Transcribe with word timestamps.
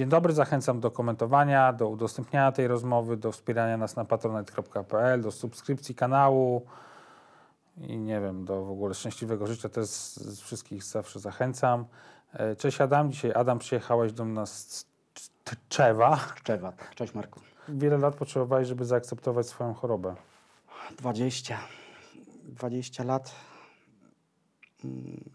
Dzień 0.00 0.08
dobry, 0.08 0.32
zachęcam 0.32 0.80
do 0.80 0.90
komentowania, 0.90 1.72
do 1.72 1.88
udostępniania 1.88 2.52
tej 2.52 2.68
rozmowy, 2.68 3.16
do 3.16 3.32
wspierania 3.32 3.76
nas 3.76 3.96
na 3.96 4.04
patronet.pl, 4.04 5.20
do 5.20 5.32
subskrypcji 5.32 5.94
kanału 5.94 6.66
i 7.76 7.98
nie 7.98 8.20
wiem, 8.20 8.44
do 8.44 8.64
w 8.64 8.70
ogóle 8.70 8.94
szczęśliwego 8.94 9.46
życia 9.46 9.68
też 9.68 9.86
z 9.86 10.40
wszystkich 10.40 10.84
zawsze 10.84 11.20
zachęcam. 11.20 11.84
E, 12.32 12.56
Cześć 12.56 12.80
Adam, 12.80 13.12
dzisiaj 13.12 13.32
Adam 13.34 13.58
przyjechałeś 13.58 14.12
do 14.12 14.24
nas 14.24 14.58
z 14.58 14.86
Tczewa. 15.44 16.16
Szczewa. 16.36 16.72
Cześć 16.94 17.14
Marku. 17.14 17.40
Wiele 17.68 17.98
lat 17.98 18.14
potrzebowałeś, 18.14 18.68
żeby 18.68 18.84
zaakceptować 18.84 19.46
swoją 19.46 19.74
chorobę. 19.74 20.14
20. 20.98 21.58
20 22.44 23.04
lat 23.04 23.34
mm, 24.84 25.30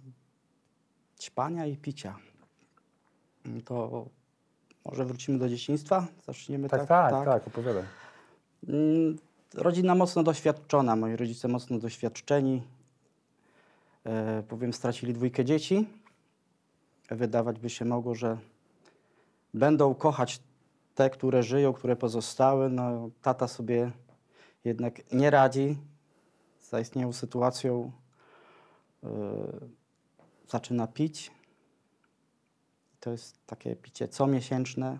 ćpania 1.19 1.65
i 1.65 1.77
picia. 1.77 2.15
To 3.65 4.05
może 4.85 5.05
wrócimy 5.05 5.37
do 5.39 5.49
dzieciństwa? 5.49 6.07
Zaczniemy 6.27 6.69
Tak, 6.69 6.79
tak? 6.87 7.11
tak, 7.11 7.25
tak, 7.25 7.47
opowiadaj. 7.47 7.83
Mm, 8.67 9.17
Rodzina 9.53 9.95
mocno 9.95 10.23
doświadczona, 10.23 10.95
moi 10.95 11.15
rodzice 11.15 11.47
mocno 11.47 11.79
doświadczeni. 11.79 12.63
E, 14.03 14.43
powiem, 14.43 14.73
stracili 14.73 15.13
dwójkę 15.13 15.45
dzieci. 15.45 15.87
Wydawać 17.11 17.59
by 17.59 17.69
się 17.69 17.85
mogło, 17.85 18.15
że 18.15 18.37
będą 19.53 19.95
kochać 19.95 20.39
te, 20.95 21.09
które 21.09 21.43
żyją, 21.43 21.73
które 21.73 21.95
pozostały. 21.95 22.69
No, 22.69 23.09
tata 23.21 23.47
sobie 23.47 23.91
jednak 24.65 25.13
nie 25.13 25.29
radzi 25.29 25.77
z 26.59 26.69
zaistniałą 26.69 27.13
sytuacją. 27.13 27.91
E, 29.03 29.07
zaczyna 30.47 30.87
pić. 30.87 31.31
To 33.05 33.11
jest 33.11 33.45
takie 33.45 33.75
picie 33.75 34.07
comiesięczne, 34.07 34.99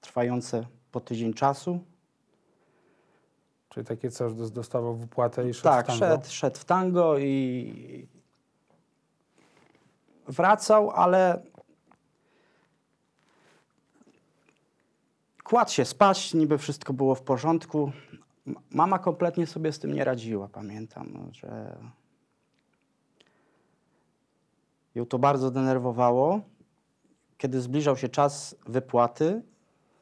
trwające 0.00 0.66
po 0.92 1.00
tydzień 1.00 1.34
czasu. 1.34 1.80
Czyli 3.68 3.86
takie 3.86 4.10
coś, 4.10 4.34
dostawał 4.34 4.96
wypłatę 4.96 5.48
i 5.48 5.54
szedł 5.54 5.64
Tak, 5.64 5.86
w 5.86 5.88
tango? 5.88 6.06
szedł, 6.06 6.28
szedł 6.28 6.58
w 6.58 6.64
tango 6.64 7.18
i 7.18 8.08
wracał, 10.28 10.90
ale 10.90 11.42
kładł 15.44 15.70
się 15.70 15.84
spać, 15.84 16.34
niby 16.34 16.58
wszystko 16.58 16.92
było 16.92 17.14
w 17.14 17.22
porządku. 17.22 17.92
Mama 18.70 18.98
kompletnie 18.98 19.46
sobie 19.46 19.72
z 19.72 19.78
tym 19.78 19.92
nie 19.94 20.04
radziła, 20.04 20.48
pamiętam, 20.48 21.28
że 21.32 21.76
ją 24.94 25.06
to 25.06 25.18
bardzo 25.18 25.50
denerwowało, 25.50 26.40
kiedy 27.38 27.60
zbliżał 27.60 27.96
się 27.96 28.08
czas 28.08 28.56
wypłaty 28.66 29.42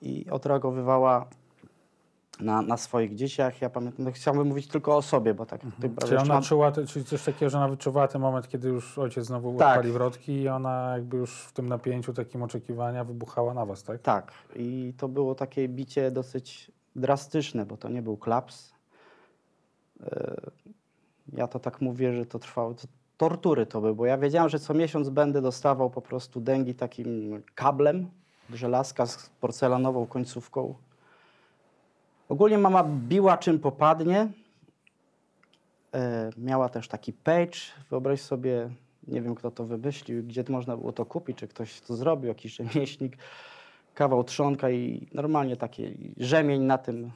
i 0.03 0.31
odreagowywała 0.31 1.27
na, 2.41 2.63
na 2.63 2.77
swoich 2.77 3.15
dzieciach. 3.15 3.61
Ja 3.61 3.71
pamiętam, 3.71 4.05
no 4.05 4.13
chciałbym 4.13 4.47
mówić 4.49 4.69
tylko 4.69 4.97
o 4.97 5.03
sobie, 5.03 5.35
bo 5.35 5.47
tak 5.47 5.61
prawie 5.61 5.95
Czyli 6.07 6.17
ona 6.17 6.35
mam- 6.35 6.43
czuła, 6.43 6.73
czyli 6.73 7.05
coś 7.05 7.25
takiego, 7.25 7.51
że 7.51 7.59
ona 7.59 7.69
wyczuwała 7.69 8.09
ten 8.09 8.21
moment, 8.21 8.49
kiedy 8.49 8.69
już 8.69 8.99
ojciec 8.99 9.25
znowu 9.27 9.59
Tak. 9.59 9.69
odpali 9.77 9.93
wrotki 9.93 10.33
i 10.33 10.49
ona 10.49 10.93
jakby 10.93 11.17
już 11.17 11.41
w 11.41 11.53
tym 11.53 11.69
napięciu, 11.69 12.13
takim 12.13 12.43
oczekiwania 12.43 13.05
wybuchała 13.05 13.55
na 13.55 13.67
was, 13.67 13.83
tak? 13.83 14.03
Tak, 14.03 14.33
i 14.57 14.95
to 14.99 15.09
było 15.09 15.35
takie 15.35 15.69
bicie 15.69 16.11
dosyć 16.11 16.73
drastyczne, 16.97 17.67
bo 17.67 17.77
to 17.77 17.89
nie 17.89 18.03
był 18.03 18.17
klaps. 18.17 18.73
E, 20.03 20.37
Ja 21.33 21.49
to 21.49 21.59
tak 21.59 21.81
mówię, 21.81 22.13
że 22.17 22.27
to 22.27 22.39
trwało, 22.39 22.75
to 22.75 22.87
tortury 23.17 23.67
to 23.67 23.81
były, 23.81 23.95
bo 23.95 24.07
ja 24.07 24.19
wiedziałem, 24.19 24.49
że 24.49 24.59
co 24.59 24.75
miesiąc 24.75 25.09
będę 25.09 25.43
dostawał 25.43 25.91
po 25.91 26.03
prostu 26.03 26.41
dęgi 26.41 26.75
takim 26.75 27.43
kablem, 27.55 28.11
żelazka 28.53 29.07
z 29.07 29.31
porcelanową 29.41 30.07
końcówką. 30.07 30.75
Ogólnie 32.29 32.59
mama 32.59 32.85
biła 32.85 33.39
czym 33.39 33.59
popadnie. 33.59 34.29
E, 35.95 36.31
miała 36.37 36.69
też 36.69 36.89
taki 36.89 37.13
page, 37.13 37.59
wyobraź 37.91 38.21
sobie, 38.21 38.71
nie 39.09 39.23
wiem 39.23 39.35
kto 39.35 39.51
to 39.51 39.65
wymyślił, 39.65 40.23
gdzie 40.23 40.45
można 40.49 40.77
było 40.77 40.93
to 40.93 41.07
kupić, 41.07 41.39
czy 41.39 41.49
ktoś 41.49 41.81
to 41.81 41.97
zrobił, 41.97 42.29
jakiś 42.29 42.57
rzemieślnik, 42.57 43.17
kawał 43.95 44.25
trzonka 44.25 44.71
i 44.71 45.09
normalnie 45.15 45.57
taki 45.57 46.15
rzemień 46.17 46.63
na 46.63 46.79
tym. 46.79 47.11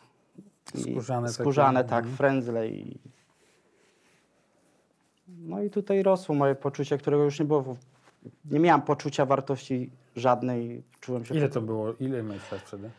Skórzane 0.75 1.29
Skórzane, 1.29 1.85
tak, 1.85 2.05
mhm. 2.05 2.17
frędzle 2.17 2.69
i... 2.69 2.99
No 5.29 5.63
i 5.63 5.71
tutaj 5.71 6.03
rosło 6.03 6.35
moje 6.35 6.55
poczucie, 6.55 6.99
którego 6.99 7.25
już 7.25 7.39
nie 7.41 7.45
było. 7.47 7.77
Nie 8.45 8.61
miałam 8.61 8.83
poczucia 8.83 9.27
wartości 9.27 9.91
żadnej. 10.17 10.83
Czułem 11.01 11.25
się 11.25 11.35
Ile 11.35 11.49
po- 11.49 11.55
to 11.55 11.61
było, 11.61 11.93
ile 11.93 12.23
miałeś 12.23 12.53
lat 12.53 12.61
wtedy? 12.61 12.91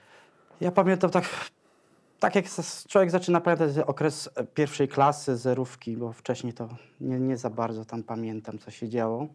ja 0.61 0.71
pamiętam 0.71 1.09
tak, 1.09 1.25
tak 2.19 2.35
jak 2.35 2.45
człowiek 2.87 3.11
zaczyna 3.11 3.41
pamiętać 3.41 3.77
okres 3.77 4.29
pierwszej 4.53 4.87
klasy, 4.87 5.37
zerówki, 5.37 5.97
bo 5.97 6.13
wcześniej 6.13 6.53
to 6.53 6.69
nie, 7.01 7.19
nie 7.19 7.37
za 7.37 7.49
bardzo 7.49 7.85
tam 7.85 8.03
pamiętam, 8.03 8.59
co 8.59 8.71
się 8.71 8.89
działo. 8.89 9.27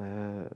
E, 0.00 0.50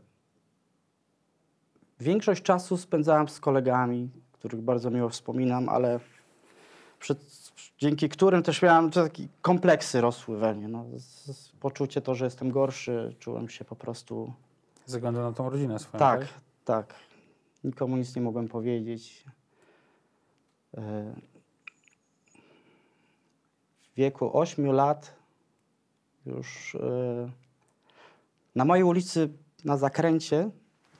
Większość 2.01 2.43
czasu 2.43 2.77
spędzałem 2.77 3.29
z 3.29 3.41
kolegami, 3.41 4.11
których 4.33 4.61
bardzo 4.61 4.91
miło 4.91 5.09
wspominam, 5.09 5.69
ale 5.69 6.01
przed, 6.99 7.19
dzięki 7.84 8.09
którym 8.09 8.43
też 8.43 8.62
miałem 8.62 8.91
takie 8.91 9.28
kompleksy 9.43 10.00
rosły 10.00 10.39
we 10.39 10.55
mnie. 10.55 10.69
No, 10.69 10.84
z, 10.97 11.37
z, 11.37 11.53
poczucie 11.53 12.00
to, 12.00 12.15
że 12.15 12.25
jestem 12.25 12.50
gorszy, 12.50 13.17
czułem 13.19 13.49
się 13.49 13.65
po 13.65 13.77
prostu 13.77 14.33
Ze 14.87 14.97
względu 14.97 15.21
na 15.21 15.33
tą 15.33 15.50
rodzinę 15.50 15.78
swoją, 15.78 15.99
tak, 15.99 16.21
tak? 16.21 16.28
tak. 16.65 16.94
Nikomu 17.65 17.97
nic 17.97 18.17
nie 18.17 18.23
mogłem 18.23 18.49
powiedzieć. 18.49 19.25
E, 20.77 21.15
W 23.93 23.97
wieku 23.97 24.39
8 24.39 24.73
lat 24.73 25.15
już 26.27 26.75
e, 26.75 27.31
na 28.55 28.65
mojej 28.65 28.84
ulicy 28.84 29.28
na 29.65 29.77
zakręcie, 29.77 30.50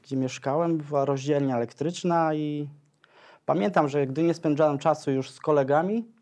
gdzie 0.03 0.17
mieszkałem, 0.17 0.79
była 0.79 1.05
rozdzielnia 1.05 1.57
elektryczna 1.57 2.35
i 2.35 2.69
pamiętam, 3.47 3.89
że 3.89 4.07
gdy 4.07 4.23
nie 4.23 4.35
spędzałem 4.35 4.79
czasu 4.79 5.11
już 5.11 5.31
z 5.31 5.41
kolegami, 5.41 6.14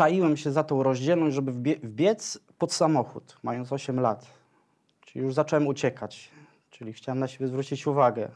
czaiłem 0.00 0.36
się 0.36 0.52
za 0.52 0.64
tą 0.64 0.82
rozdzielność, 0.82 1.34
żeby 1.34 1.52
wbie- 1.52 1.80
wbiec 1.82 2.38
pod 2.58 2.72
samochód, 2.72 3.38
mając 3.42 3.72
8 3.72 4.00
lat. 4.00 4.26
Czyli 5.00 5.24
już 5.24 5.34
zacząłem 5.34 5.66
uciekać, 5.66 6.30
czyli 6.70 6.92
chciałem 6.92 7.18
na 7.18 7.28
siebie 7.28 7.46
zwrócić 7.48 7.86
uwagę. 7.86 8.30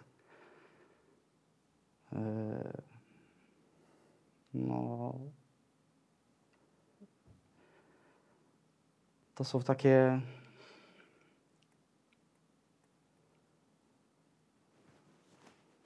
Eee, 2.12 2.18
No. 4.54 5.14
To 9.34 9.44
są 9.44 9.62
takie. 9.62 10.20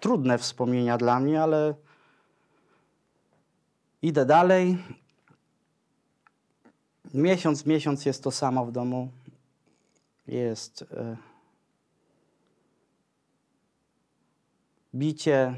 Trudne 0.01 0.39
wspomnienia 0.39 0.99
dla 0.99 1.21
mnie, 1.21 1.43
ale 1.43 1.75
idę 4.03 4.27
dalej. 4.27 4.79
Miesiąc, 7.15 7.67
miesiąc 7.67 8.07
jest 8.07 8.23
to 8.23 8.31
samo 8.31 8.67
w 8.67 8.73
domu 8.73 9.09
jest 10.27 10.83
e, 10.83 11.17
bicie 14.95 15.55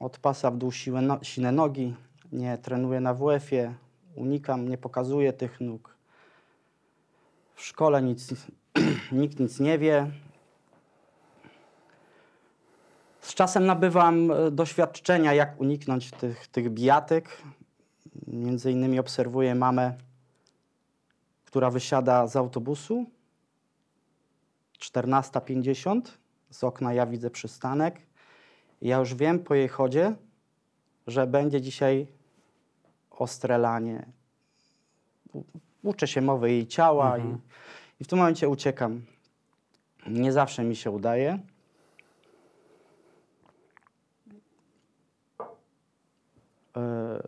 od 0.00 0.18
pasa 0.18 0.50
w 0.50 0.56
dół 0.56 0.72
siłę 0.72 1.02
no, 1.02 1.18
sine 1.22 1.52
nogi. 1.52 1.94
Nie 2.32 2.58
trenuję 2.58 3.00
na 3.00 3.14
WF-ie, 3.14 3.74
unikam, 4.14 4.68
nie 4.68 4.78
pokazuję 4.78 5.32
tych 5.32 5.60
nóg. 5.60 5.96
W 7.54 7.62
szkole 7.62 8.02
nic, 8.02 8.34
nikt 9.12 9.40
nic 9.40 9.60
nie 9.60 9.78
wie. 9.78 10.10
Z 13.20 13.34
czasem 13.34 13.66
nabywam 13.66 14.30
e, 14.30 14.50
doświadczenia, 14.50 15.34
jak 15.34 15.60
uniknąć 15.60 16.10
tych, 16.10 16.46
tych. 16.48 17.42
Między 18.26 18.72
innymi 18.72 18.98
obserwuję 18.98 19.54
mamę, 19.54 19.98
która 21.46 21.70
wysiada 21.70 22.26
z 22.26 22.36
autobusu 22.36 23.06
14.50. 24.80 26.00
Z 26.50 26.64
okna 26.64 26.94
ja 26.94 27.06
widzę 27.06 27.30
przystanek. 27.30 28.00
Ja 28.82 28.98
już 28.98 29.14
wiem 29.14 29.38
po 29.38 29.54
jej 29.54 29.68
chodzie, 29.68 30.14
że 31.06 31.26
będzie 31.26 31.60
dzisiaj 31.60 32.06
ostre 33.10 33.58
lanie. 33.58 34.06
Uczę 35.82 36.06
się 36.08 36.20
mowy 36.22 36.50
jej 36.50 36.66
ciała 36.66 37.18
i, 37.18 37.36
i 38.00 38.04
w 38.04 38.06
tym 38.06 38.18
momencie 38.18 38.48
uciekam. 38.48 39.02
Nie 40.06 40.32
zawsze 40.32 40.64
mi 40.64 40.76
się 40.76 40.90
udaje. 40.90 41.38
E, 46.76 47.22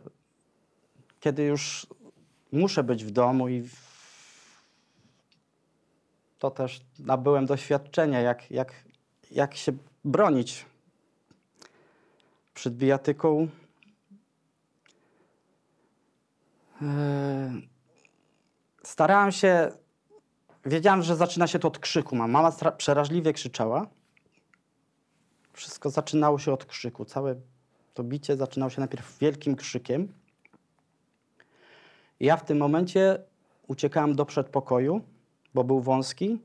Kiedy 1.19 1.43
już 1.43 1.87
muszę 2.51 2.83
być 2.83 3.05
w 3.05 3.11
domu 3.11 3.47
i 3.49 3.61
w- 3.61 3.88
to 6.39 6.51
też 6.51 6.81
nabyłem 6.99 7.45
doświadczenia, 7.45 8.21
jak, 8.21 8.51
jak, 8.51 8.73
jak 9.31 9.55
się 9.55 9.71
bronić 10.05 10.65
przed 12.53 12.75
bijatyką. 12.77 13.47
E, 16.81 17.69
Starałem 18.83 19.31
się, 19.31 19.71
wiedziałem, 20.65 21.01
że 21.01 21.15
zaczyna 21.15 21.47
się 21.47 21.59
to 21.59 21.67
od 21.67 21.79
krzyku. 21.79 22.15
Ma- 22.15 22.27
Mama 22.27 22.51
przeraźliwie 22.77 23.33
krzyczała. 23.33 23.87
Wszystko 25.53 25.89
zaczynało 25.89 26.39
się 26.39 26.53
od 26.53 26.65
krzyku. 26.65 27.05
Całe 27.05 27.35
to 27.93 28.03
bicie 28.03 28.37
zaczynało 28.37 28.69
się 28.69 28.81
najpierw 28.81 29.17
wielkim 29.19 29.55
krzykiem. 29.55 30.13
Ja 32.19 32.37
w 32.37 32.45
tym 32.45 32.57
momencie 32.57 33.23
uciekałem 33.67 34.15
do 34.15 34.25
przedpokoju, 34.25 35.01
bo 35.53 35.63
był 35.63 35.81
wąski. 35.81 36.39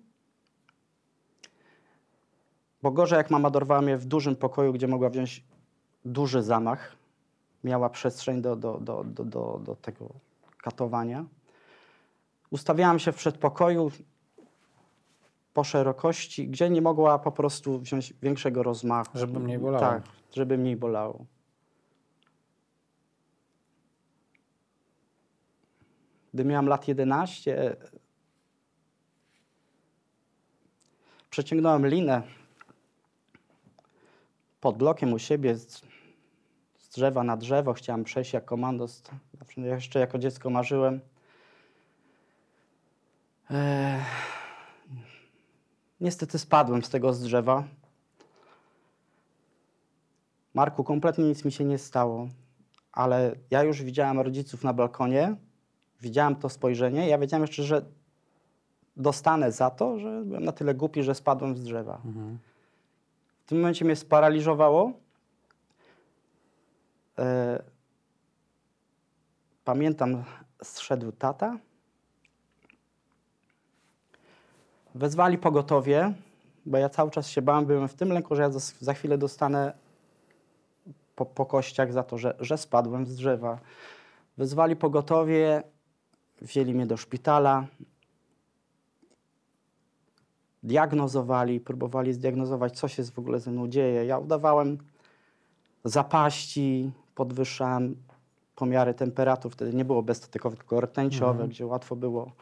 Bo 2.82 2.90
gorzej, 2.90 3.16
jak 3.16 3.30
mama 3.30 3.50
dorwała 3.50 3.82
mnie 3.82 3.96
w 3.96 4.06
dużym 4.06 4.36
pokoju, 4.36 4.72
gdzie 4.72 4.88
mogła 4.88 5.10
wziąć 5.10 5.44
duży 6.04 6.42
zamach, 6.42 6.96
miała 7.64 7.90
przestrzeń 7.90 8.42
do, 8.42 8.56
do, 8.56 8.78
do, 8.80 9.04
do, 9.04 9.24
do, 9.24 9.60
do 9.64 9.76
tego 9.76 10.08
katowania. 10.58 11.24
Ustawiałam 12.50 12.98
się 12.98 13.12
w 13.12 13.16
przedpokoju 13.16 13.90
po 15.54 15.64
szerokości, 15.64 16.48
gdzie 16.48 16.70
nie 16.70 16.82
mogła 16.82 17.18
po 17.18 17.32
prostu 17.32 17.78
wziąć 17.78 18.14
większego 18.22 18.62
rozmachu. 18.62 19.18
Żeby 19.18 19.40
mniej 19.40 19.58
bolało. 19.58 19.80
Tak, 19.80 20.02
żeby 20.32 20.58
mniej 20.58 20.76
bolało. 20.76 21.24
Gdy 26.34 26.44
miałam 26.44 26.66
lat 26.66 26.88
11, 26.88 27.76
przeciągnąłem 31.34 31.86
linę 31.86 32.22
pod 34.60 34.78
blokiem 34.78 35.12
u 35.12 35.18
siebie 35.18 35.56
z, 35.56 35.82
z 36.78 36.88
drzewa 36.88 37.24
na 37.24 37.36
drzewo. 37.36 37.72
Chciałem 37.72 38.04
przejść 38.04 38.32
jak 38.32 38.44
komandos. 38.44 39.02
Zawsze 39.38 39.60
jeszcze 39.60 40.00
jako 40.00 40.18
dziecko 40.18 40.50
marzyłem. 40.50 41.00
Eee, 43.50 44.00
niestety 46.00 46.38
spadłem 46.38 46.82
z 46.82 46.90
tego 46.90 47.12
z 47.12 47.22
drzewa. 47.22 47.64
Marku, 50.54 50.84
kompletnie 50.84 51.24
nic 51.24 51.44
mi 51.44 51.52
się 51.52 51.64
nie 51.64 51.78
stało, 51.78 52.28
ale 52.92 53.34
ja 53.50 53.62
już 53.62 53.82
widziałem 53.82 54.20
rodziców 54.20 54.64
na 54.64 54.72
balkonie, 54.72 55.36
widziałem 56.00 56.36
to 56.36 56.48
spojrzenie. 56.48 57.08
Ja 57.08 57.18
wiedziałem 57.18 57.42
jeszcze, 57.42 57.62
że 57.62 57.84
dostanę 58.96 59.52
za 59.52 59.70
to, 59.70 59.98
że 59.98 60.22
byłem 60.24 60.44
na 60.44 60.52
tyle 60.52 60.74
głupi, 60.74 61.02
że 61.02 61.14
spadłem 61.14 61.56
z 61.56 61.60
drzewa. 61.60 62.00
W 63.44 63.48
tym 63.48 63.58
momencie 63.58 63.84
mnie 63.84 63.96
sparaliżowało. 63.96 64.92
E, 67.18 67.62
pamiętam, 69.64 70.24
zszedł 70.62 71.12
tata. 71.12 71.58
Wezwali 74.94 75.38
pogotowie, 75.38 76.14
bo 76.66 76.78
ja 76.78 76.88
cały 76.88 77.10
czas 77.10 77.28
się 77.28 77.42
bałem, 77.42 77.66
byłem 77.66 77.88
w 77.88 77.94
tym 77.94 78.12
lęku, 78.12 78.36
że 78.36 78.42
ja 78.42 78.50
za, 78.50 78.74
za 78.80 78.94
chwilę 78.94 79.18
dostanę 79.18 79.72
po, 81.16 81.26
po 81.26 81.46
kościach 81.46 81.92
za 81.92 82.02
to, 82.02 82.18
że, 82.18 82.34
że 82.40 82.58
spadłem 82.58 83.06
z 83.06 83.16
drzewa. 83.16 83.58
Wezwali 84.38 84.76
pogotowie, 84.76 85.62
wzięli 86.40 86.74
mnie 86.74 86.86
do 86.86 86.96
szpitala, 86.96 87.66
diagnozowali, 90.64 91.60
próbowali 91.60 92.12
zdiagnozować, 92.12 92.78
co 92.78 92.88
się 92.88 93.04
w 93.04 93.18
ogóle 93.18 93.40
ze 93.40 93.50
mną 93.50 93.68
dzieje. 93.68 94.04
Ja 94.04 94.18
udawałem 94.18 94.78
zapaści, 95.84 96.90
podwyższałem 97.14 97.96
pomiary 98.56 98.94
temperatur, 98.94 99.52
wtedy 99.52 99.74
nie 99.74 99.84
było 99.84 100.02
bezstatykowe, 100.02 100.56
tylko 100.56 100.80
rtęciowe, 100.80 101.48
gdzie 101.48 101.66
łatwo 101.66 101.96
było 101.96 102.32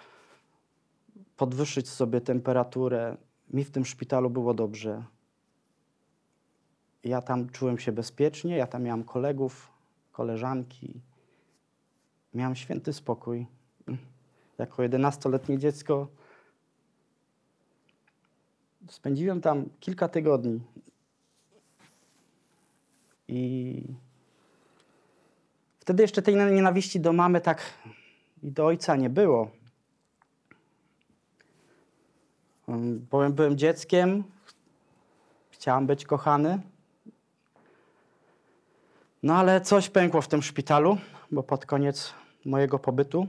podwyższyć 1.37 1.89
sobie 1.89 2.21
temperaturę. 2.21 3.17
Mi 3.51 3.65
w 3.65 3.71
tym 3.71 3.85
szpitalu 3.85 4.31
było 4.31 4.55
dobrze. 4.55 5.05
Ja 7.05 7.23
tam 7.23 7.49
czułem 7.51 7.79
się 7.79 7.93
bezpiecznie, 7.93 8.57
ja 8.57 8.67
tam 8.67 8.83
miałem 8.83 9.05
kolegów, 9.05 9.71
koleżanki. 10.13 11.01
Miałem 12.35 12.57
święty 12.57 12.93
spokój. 12.93 13.47
Jako 14.59 14.83
11-letnie 14.83 15.59
dziecko 15.59 16.09
spędziłem 18.89 19.41
tam 19.41 19.65
kilka 19.81 20.09
tygodni. 20.09 20.61
I 23.29 23.83
wtedy 25.79 26.03
jeszcze 26.03 26.23
tej 26.23 26.37
nienawiści 26.37 27.01
do 27.01 27.13
mamy 27.13 27.41
tak 27.41 27.63
i 28.43 28.51
do 28.51 28.67
ojca 28.67 28.97
nie 28.97 29.11
było. 29.11 29.51
Um, 32.67 33.07
Bowiem 33.11 33.33
byłem 33.33 33.59
dzieckiem, 33.59 34.25
chciałem 35.51 35.87
być 35.87 36.05
kochany. 36.05 36.61
No 39.23 39.35
ale 39.35 39.61
coś 39.61 39.89
pękło 39.89 40.23
w 40.23 40.29
tym 40.29 40.43
szpitalu, 40.43 40.99
bo 41.31 41.43
pod 41.43 41.67
koniec 41.67 42.15
mojego 42.45 42.79
pobytu 42.79 43.27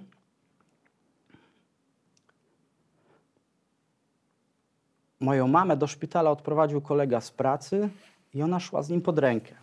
moją 5.24 5.48
mamę 5.48 5.77
do 5.77 5.88
szpitala 5.88 6.32
odprowadził 6.32 6.82
kolega 6.82 7.22
z 7.22 7.32
pracy 7.32 7.89
i 8.34 8.44
ona 8.44 8.60
szła 8.60 8.84
z 8.84 8.89
nim 8.89 9.01
pod 9.01 9.20
rękę. 9.20 9.56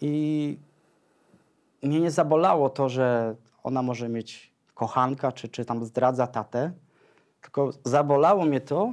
I 0.00 0.56
mnie 1.82 2.00
nie 2.00 2.10
zabolało 2.10 2.70
to, 2.70 2.88
że 2.88 3.34
ona 3.62 3.82
może 3.82 4.08
mieć 4.08 4.52
kochanka, 4.74 5.32
czy, 5.32 5.48
czy 5.48 5.64
tam 5.64 5.84
zdradza 5.84 6.26
tatę, 6.26 6.72
tylko 7.40 7.70
zabolało 7.84 8.44
mnie 8.44 8.60
to, 8.60 8.92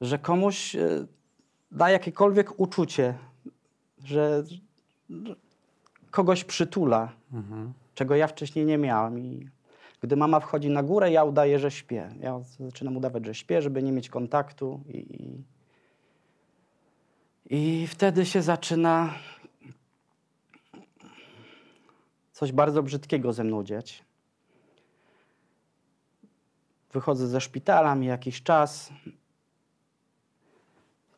że 0.00 0.18
komuś 0.18 0.76
e, 0.76 1.06
da 1.70 1.90
jakiekolwiek 1.90 2.60
uczucie, 2.60 3.14
że 4.04 4.44
kogoś 6.10 6.44
przytula, 6.44 7.12
czego 7.94 8.16
ja 8.16 8.26
wcześniej 8.26 8.66
nie 8.66 8.78
miałem. 8.78 9.18
I 9.18 9.48
gdy 10.00 10.16
mama 10.16 10.40
wchodzi 10.40 10.70
na 10.70 10.82
górę, 10.82 11.12
ja 11.12 11.24
udaję, 11.24 11.58
że 11.58 11.70
śpię. 11.70 12.08
Ja 12.20 12.40
zaczynam 12.60 12.96
udawać, 12.96 13.26
że 13.26 13.34
śpię, 13.34 13.62
żeby 13.62 13.82
nie 13.82 13.92
mieć 13.92 14.08
kontaktu. 14.08 14.80
I, 14.88 14.98
i, 14.98 15.44
i 17.50 17.86
wtedy 17.86 18.26
się 18.26 18.42
zaczyna 18.42 19.14
coś 22.32 22.52
bardzo 22.52 22.82
brzydkiego 22.82 23.32
ze 23.32 23.44
mną 23.44 23.64
dziać. 23.64 24.04
Wychodzę 26.92 27.28
ze 27.28 27.40
szpitala, 27.40 27.94
mi 27.94 28.06
jakiś 28.06 28.42
czas. 28.42 28.90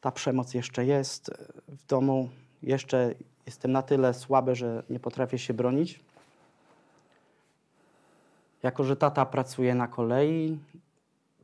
Ta 0.00 0.12
przemoc 0.12 0.54
jeszcze 0.54 0.86
jest 0.86 1.30
w 1.68 1.86
domu. 1.86 2.28
Jeszcze 2.62 3.14
jestem 3.46 3.72
na 3.72 3.82
tyle 3.82 4.14
słaby, 4.14 4.54
że 4.54 4.82
nie 4.90 5.00
potrafię 5.00 5.38
się 5.38 5.54
bronić. 5.54 6.00
Jako, 8.62 8.84
że 8.84 8.96
tata 8.96 9.26
pracuje 9.26 9.74
na 9.74 9.88
kolei, 9.88 10.58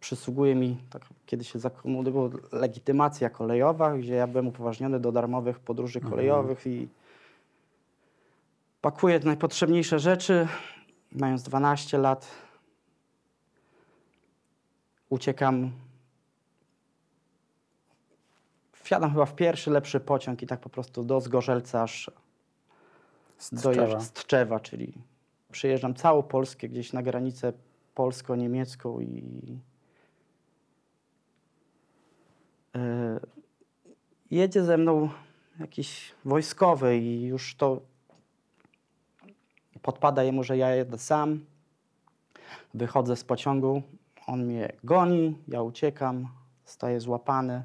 przysługuje 0.01 0.55
mi, 0.55 0.79
tak, 0.91 1.03
kiedy 1.27 1.45
się 1.45 1.59
zakomunikował, 1.59 2.31
legitymacja 2.53 3.31
kolejowa, 3.31 3.99
gdzie 3.99 4.15
ja 4.15 4.27
byłem 4.27 4.47
upoważniony 4.47 5.01
do 5.01 5.13
darmowych 5.13 5.59
podróży 5.59 6.01
kolejowych 6.01 6.67
i 6.67 6.89
pakuję 8.81 9.21
najpotrzebniejsze 9.25 9.99
rzeczy. 9.99 10.49
Mając 11.13 11.43
12 11.43 11.99
lat, 11.99 12.31
uciekam. 15.09 15.71
Wsiadam 18.73 19.11
chyba 19.13 19.27
w 19.27 19.35
pierwszy 19.35 19.71
lepszy 19.71 20.01
pociąg 20.01 20.43
i 20.43 20.47
tak 20.47 20.61
po 20.61 20.69
prostu 20.69 21.05
do 21.05 21.21
Zgorzelca 21.21 21.83
aż 21.83 22.11
dojeżdżam 23.53 24.01
z 24.01 24.13
Tczewa, 24.13 24.61
czyli 24.61 24.93
przyjeżdżam 25.55 25.95
całą 25.95 26.23
Polskę 26.23 26.69
gdzieś 26.69 26.93
na 26.93 27.03
granicę 27.03 27.53
polsko-niemiecką 27.95 29.01
i 29.01 29.59
e, 32.77 33.21
Jedzie 34.31 34.65
ze 34.65 34.79
mną 34.79 35.11
jakiś 35.61 36.13
wojskowy 36.25 36.99
i 36.99 37.23
już 37.23 37.55
to 37.55 37.81
podpada 39.83 40.23
jemu, 40.23 40.45
że 40.45 40.57
ja 40.57 40.75
jedę 40.75 40.99
sam. 40.99 41.45
Wychodzę 42.75 43.17
z 43.17 43.25
pociągu, 43.25 43.83
on 44.27 44.45
mnie 44.45 44.73
goni, 44.85 45.39
ja 45.49 45.63
uciekam, 45.63 46.29
zostaję 46.67 47.01
złapany. 47.01 47.63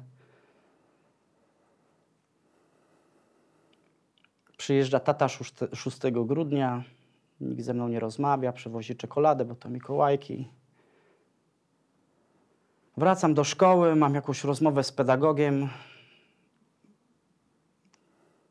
Przyjeżdża 4.56 5.00
tata 5.00 5.28
6, 5.28 5.54
6 5.72 5.98
grudnia, 6.10 6.84
nikt 7.40 7.64
ze 7.64 7.74
mną 7.74 7.88
nie 7.88 8.00
rozmawia, 8.00 8.52
przywozi 8.52 8.96
czekoladę, 8.96 9.44
bo 9.44 9.54
to 9.54 9.68
Mikołajki. 9.68 10.48
Wracam 12.96 13.34
do 13.34 13.44
szkoły, 13.44 13.96
mam 13.96 14.14
jakąś 14.14 14.44
rozmowę 14.44 14.84
z 14.84 14.92
pedagogiem, 14.92 15.68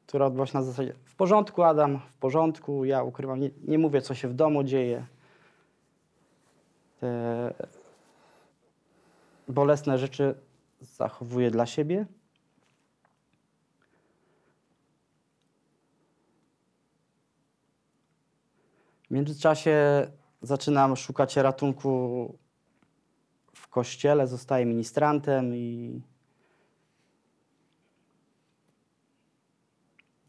która 0.07 0.25
odbyła 0.25 0.45
się 0.45 0.57
na 0.57 0.63
zasadzie 0.63 0.93
w 1.05 1.15
porządku 1.15 1.63
Adam, 1.63 1.99
w 1.99 2.13
porządku, 2.13 2.85
ja 2.85 3.03
ukrywam, 3.03 3.39
nie, 3.39 3.49
nie 3.67 3.77
mówię 3.77 4.01
co 4.01 4.15
się 4.15 4.27
w 4.27 4.33
domu 4.33 4.63
dzieje. 4.63 5.05
Te 6.99 7.53
bolesne 9.47 9.97
rzeczy 9.97 10.35
zachowuję 10.81 11.51
dla 11.51 11.65
siebie. 11.65 12.05
W 19.09 19.13
międzyczasie 19.13 20.07
zaczynam 20.41 20.95
szukać 20.95 21.35
ratunku 21.35 22.37
w 23.53 23.67
kościele, 23.67 24.27
zostaję 24.27 24.65
ministrantem 24.65 25.55
i 25.55 26.01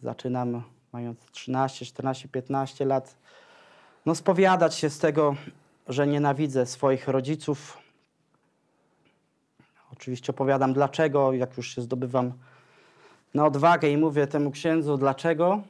zaczynam, 0.02 0.62
mając 0.92 1.20
13, 1.30 1.86
14, 1.86 2.28
15 2.28 2.84
lat, 2.84 3.16
no 4.06 4.14
spowiadać 4.14 4.74
się 4.74 4.90
z 4.90 4.98
tego, 4.98 5.36
że 5.88 6.06
nienawidzę 6.06 6.66
swoich 6.66 7.08
rodziców. 7.08 7.78
Oczywiście 9.92 10.30
opowiadam 10.30 10.72
dlaczego, 10.72 11.32
jak 11.32 11.56
już 11.56 11.74
się 11.74 11.82
zdobywam 11.82 12.32
na 13.34 13.46
odwagę 13.46 13.90
i 13.90 13.96
mówię 13.96 14.26
temu 14.26 14.50
księdzu 14.50 14.96
dlaczego. 14.96 15.62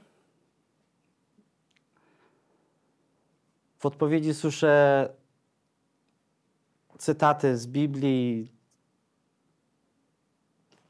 W 3.81 3.87
odpowiedzi 3.87 4.35
słyszę 4.35 5.09
cytaty 6.99 7.57
z 7.57 7.67
Biblii. 7.67 8.53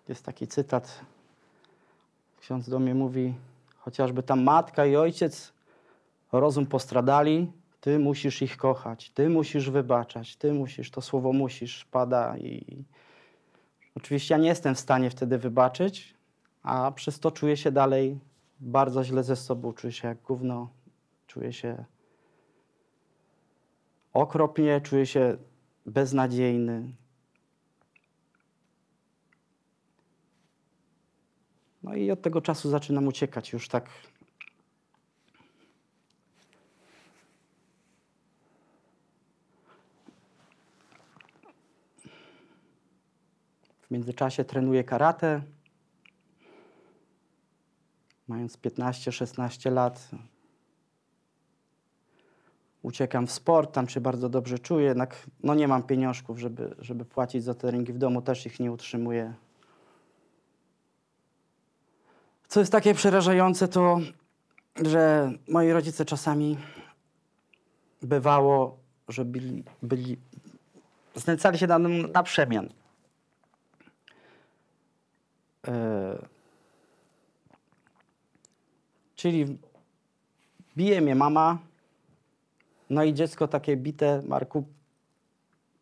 Jest 0.09 0.25
taki 0.25 0.47
cytat. 0.47 1.01
Ksiądz 2.41 2.71
do 2.71 2.79
mnie 2.79 2.95
mówi, 2.95 3.35
chociażby 3.77 4.23
tam 4.23 4.43
matka 4.43 4.87
i 4.87 4.97
ojciec 4.97 5.53
rozum 6.33 6.67
postradali, 6.67 7.53
ty 7.81 7.99
musisz 7.99 8.43
ich 8.43 8.57
kochać, 8.57 9.11
ty 9.11 9.29
musisz 9.29 9.71
wybaczać, 9.71 10.37
ty 10.37 10.53
musisz, 10.53 10.91
to 10.91 11.01
słowo 11.01 11.33
musisz 11.33 11.85
pada 11.85 12.39
i 12.39 12.85
oczywiście 13.97 14.35
ja 14.35 14.41
nie 14.41 14.49
jestem 14.49 14.75
w 14.75 14.81
stanie 14.81 15.11
wtedy 15.11 15.39
wybaczyć, 15.39 16.15
a 16.63 16.93
przez 16.93 17.21
to 17.21 17.31
czuję 17.31 17.57
się 17.57 17.73
dalej 17.73 18.19
bardzo 18.61 19.05
źle 19.05 19.25
ze 19.25 19.37
sobą, 19.37 19.73
czuję 19.73 19.93
się 19.93 20.09
jak 20.09 20.23
gówno, 20.23 20.69
czuję 21.27 21.53
się 21.53 21.85
okropnie, 24.13 24.81
czuję 24.81 25.07
się 25.07 25.37
beznadziejny. 25.87 26.93
No 31.83 31.95
i 31.95 32.11
od 32.11 32.23
tego 32.23 32.41
czasu 32.41 32.71
zaczynam 32.71 33.07
uciekać 33.07 33.53
już 33.53 33.69
tak. 33.69 33.91
W 43.83 43.91
międzyczasie 43.91 44.45
trenuję 44.45 44.85
karate. 44.85 45.43
Mając 48.29 48.59
15-16 48.59 49.73
lat, 49.73 50.11
uciekam 52.83 53.27
w 53.27 53.33
sport, 53.33 53.73
tam 53.73 53.89
się 53.89 54.01
bardzo 54.01 54.29
dobrze 54.29 54.59
czuję, 54.59 54.87
jednak 54.87 55.27
no 55.43 55.55
nie 55.55 55.69
mam 55.69 55.83
pieniążków, 55.83 56.39
żeby, 56.39 56.75
żeby 56.79 57.05
płacić 57.05 57.45
za 57.45 57.55
te 57.55 57.71
ringi 57.71 57.93
w 57.93 57.99
domu, 57.99 58.23
też 58.23 58.47
ich 58.47 58.61
nie 58.61 58.73
utrzymuję. 58.73 59.35
Co 62.49 62.61
jest 62.61 62.73
takie 62.73 62.95
przerażające, 62.95 63.69
to 63.69 64.01
że 64.77 65.33
moi 65.49 65.71
rodzice 65.71 66.05
czasami 66.05 66.57
bywało, 68.03 68.79
że 69.09 69.25
byli, 69.25 69.65
byli 69.83 70.17
znęcali 71.15 71.59
się 71.59 71.67
na, 71.67 71.79
na 72.15 72.23
przemian. 72.23 72.69
E, 75.69 76.19
czyli 79.15 79.59
bije 80.77 81.01
mnie 81.01 81.15
mama, 81.15 81.59
no 82.91 83.05
i 83.05 83.15
dziecko 83.15 83.49
takie 83.49 83.77
bite, 83.77 84.23
Marku, 84.27 84.65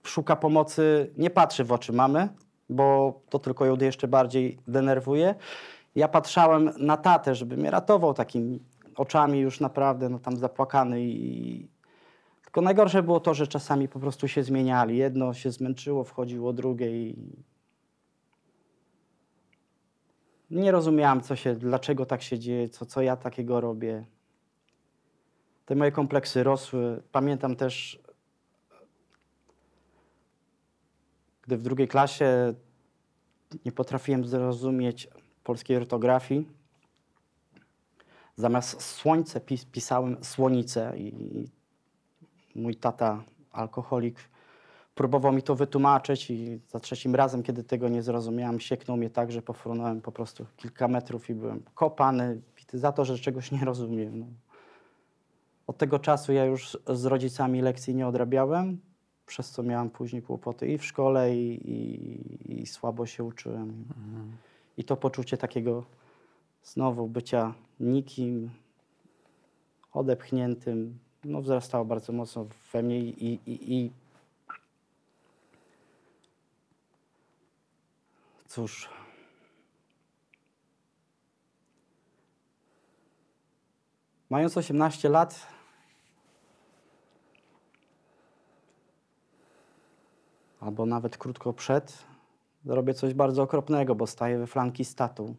szuka 0.03 0.37
pomocy, 0.37 1.13
nie 1.17 1.31
patrzy 1.31 1.65
w 1.65 1.73
oczy 1.73 1.93
mamy, 1.93 2.29
bo 2.69 3.21
to 3.29 3.39
tylko 3.39 3.67
ją 3.67 3.77
jeszcze 3.77 4.09
bardziej 4.09 4.59
denerwuje. 4.69 5.35
Ja 5.95 6.09
patrzałem 6.09 6.71
na 6.79 6.97
tatę, 6.97 7.35
żeby 7.35 7.57
mnie 7.57 7.71
ratował 7.71 8.15
takimi 8.15 8.61
oczami 8.97 9.41
już 9.41 9.61
naprawdę 9.61 10.09
no, 10.09 10.19
tam 10.19 10.37
zapłakany 10.37 11.03
i 11.03 11.69
tylko 12.43 12.61
najgorsze 12.61 13.03
było 13.03 13.21
to, 13.21 13.35
że 13.35 13.47
czasami 13.47 13.89
po 13.89 14.01
prostu 14.01 14.29
się 14.29 14.43
zmieniali. 14.43 14.97
Jedno 14.97 15.35
się 15.35 15.51
zmęczyło, 15.51 16.05
wchodziło 16.05 16.53
drugie 16.53 17.09
i 17.09 17.37
nie 20.51 20.73
rozumiałam, 20.73 21.21
co 21.21 21.37
się, 21.37 21.55
dlaczego 21.55 22.07
tak 22.07 22.23
się 22.23 22.39
dzieje, 22.39 22.69
co, 22.69 22.87
co 22.87 23.03
ja 23.03 23.17
takiego 23.17 23.61
robię. 23.61 24.05
Te 25.69 25.75
moje 25.75 25.93
kompleksy 25.93 26.43
rosły. 26.43 27.03
Pamiętam 27.13 27.57
też, 27.57 28.03
gdy 31.43 31.57
w 31.57 31.63
drugiej 31.63 31.89
klasie 31.89 32.55
nie 33.65 33.73
potrafiłem 33.73 34.25
zrozumieć 34.25 35.09
polskiej 35.45 35.77
ortografii. 35.77 36.49
Zamiast 38.37 38.83
słońce 38.83 39.41
pis 39.41 39.65
pisałem 39.65 40.25
słonice 40.25 40.93
i 40.99 41.13
mój 42.55 42.77
tata, 42.77 43.25
alkoholik, 43.53 44.19
próbował 44.95 45.33
mi 45.33 45.43
to 45.43 45.55
wytłumaczyć 45.55 46.31
i 46.31 46.61
za 46.69 46.81
trzecim 46.81 47.15
razem, 47.15 47.43
kiedy 47.43 47.65
tego 47.65 47.89
nie 47.89 48.03
zrozumiałem, 48.03 48.61
sieknął 48.61 48.97
mnie 48.97 49.11
tak, 49.11 49.33
że 49.33 49.43
pofrunąłem 49.43 50.01
po 50.01 50.13
prostu 50.13 50.47
kilka 50.57 50.89
metrów 50.89 51.31
i 51.31 51.35
byłem 51.35 51.63
kopany 51.75 52.41
za 52.73 52.93
to, 52.93 53.05
że 53.05 53.19
czegoś 53.19 53.53
nie 53.53 53.65
rozumiem. 53.65 54.19
No. 54.19 54.48
Od 55.69 55.79
tego 55.79 55.99
czasu 55.99 56.33
ja 56.33 56.45
już 56.45 56.79
z 56.87 57.05
rodzicami 57.05 57.63
lekcji 57.63 57.95
nie 57.95 58.07
odrabiałem, 58.07 58.81
przez 59.27 59.51
co 59.51 59.63
miałem 59.63 59.91
później 59.91 60.23
kłopoty 60.23 60.69
i 60.69 60.79
w 60.79 60.85
szkole, 60.85 61.37
i, 61.37 61.71
i, 61.71 62.61
i 62.63 62.67
słabo 62.67 63.07
się 63.07 63.25
uczyłem. 63.25 63.85
I 64.77 64.85
to 64.85 64.97
poczucie 64.97 65.37
takiego 65.37 65.85
znowu 66.63 67.07
bycia 67.07 67.55
nikim, 67.81 68.51
odepchniętym, 69.93 70.99
no 71.25 71.41
wzrastało 71.41 71.85
bardzo 71.85 72.13
mocno 72.13 72.47
we 72.73 72.83
mnie 72.83 73.01
i, 73.01 73.41
i, 73.47 73.75
i 73.75 73.91
cóż. 78.47 78.89
Mając 84.31 84.57
18 84.57 85.09
lat, 85.09 85.58
albo 90.61 90.87
nawet 90.87 91.19
krótko 91.19 91.53
przed, 91.53 92.05
robię 92.65 92.95
coś 92.95 93.15
bardzo 93.15 93.43
okropnego, 93.43 93.95
bo 93.95 94.07
staję 94.07 94.39
we 94.39 94.47
flanki 94.47 94.85
statu 94.85 95.35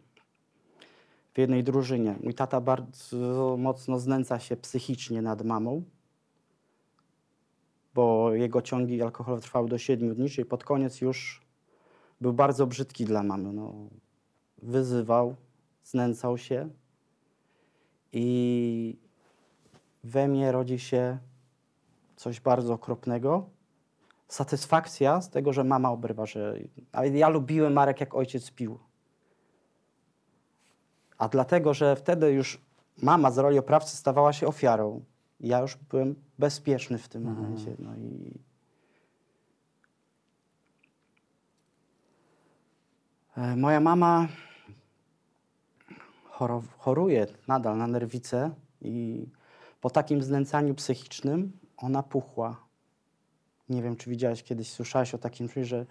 w 1.34 1.38
jednej 1.38 1.64
drużynie. 1.64 2.16
Mój 2.24 2.34
tata 2.34 2.62
bardzo 2.62 3.58
mocno 3.58 4.00
znęca 4.00 4.40
się 4.40 4.58
psychicznie 4.58 5.22
nad 5.22 5.42
mamą, 5.42 5.84
bo 7.94 8.34
jego 8.34 8.62
ciągi 8.62 9.02
alkoholowe 9.02 9.42
trwały 9.42 9.70
do 9.70 9.78
7 9.78 10.16
dni, 10.16 10.30
czyli 10.30 10.46
pod 10.46 10.64
koniec 10.64 11.02
już 11.02 11.42
był 12.22 12.34
bardzo 12.34 12.68
brzydki 12.68 13.06
dla 13.06 13.24
mamy. 13.24 13.54
No, 13.54 13.74
wyzywał, 14.58 15.36
znęcał 15.84 16.38
się 16.38 16.70
i 18.14 18.98
we 20.04 20.28
mnie 20.28 20.52
rodzi 20.52 20.80
się 20.80 21.18
coś 22.16 22.40
bardzo 22.40 22.74
okropnego. 22.74 23.50
Satysfakcja 24.30 25.22
z 25.22 25.30
tego, 25.30 25.54
że 25.54 25.64
mama 25.64 25.92
obrywa, 25.92 26.26
że... 26.26 26.60
Ja 27.14 27.30
lubiłem 27.30 27.74
Marek, 27.74 28.00
jak 28.00 28.16
ojciec 28.16 28.52
pił. 28.52 28.80
A 31.18 31.30
dlatego, 31.30 31.74
że 31.74 31.96
wtedy 31.96 32.32
już 32.32 32.62
mama 33.02 33.32
z 33.32 33.38
roli 33.38 33.60
oprawcy 33.60 33.98
stawała 33.98 34.34
się 34.34 34.48
ofiarą. 34.48 35.04
Ja 35.40 35.60
już 35.60 35.76
byłem 35.76 36.16
bezpieczny 36.40 36.98
w 36.98 37.08
tym 37.10 37.24
momencie. 37.24 37.76
No 37.80 37.96
i 37.96 38.40
E, 43.40 43.56
Moja 43.56 43.80
mama 43.80 44.28
choruje 46.78 47.28
nadal 47.48 47.78
na 47.78 47.88
nerwicę 47.88 48.52
i 48.82 49.26
po 49.82 49.90
takim 49.90 50.24
znęcaniu 50.24 50.76
psychicznym 50.76 51.52
ona 51.78 52.04
puchła. 52.04 52.69
Nie 53.70 53.82
wiem, 53.82 53.96
czy 53.96 54.10
widziałeś 54.10 54.44
kiedyś, 54.44 54.72
słyszałeś 54.72 55.14
o 55.14 55.18
takim 55.18 55.50
czymś, 55.50 55.68
że 55.68 55.86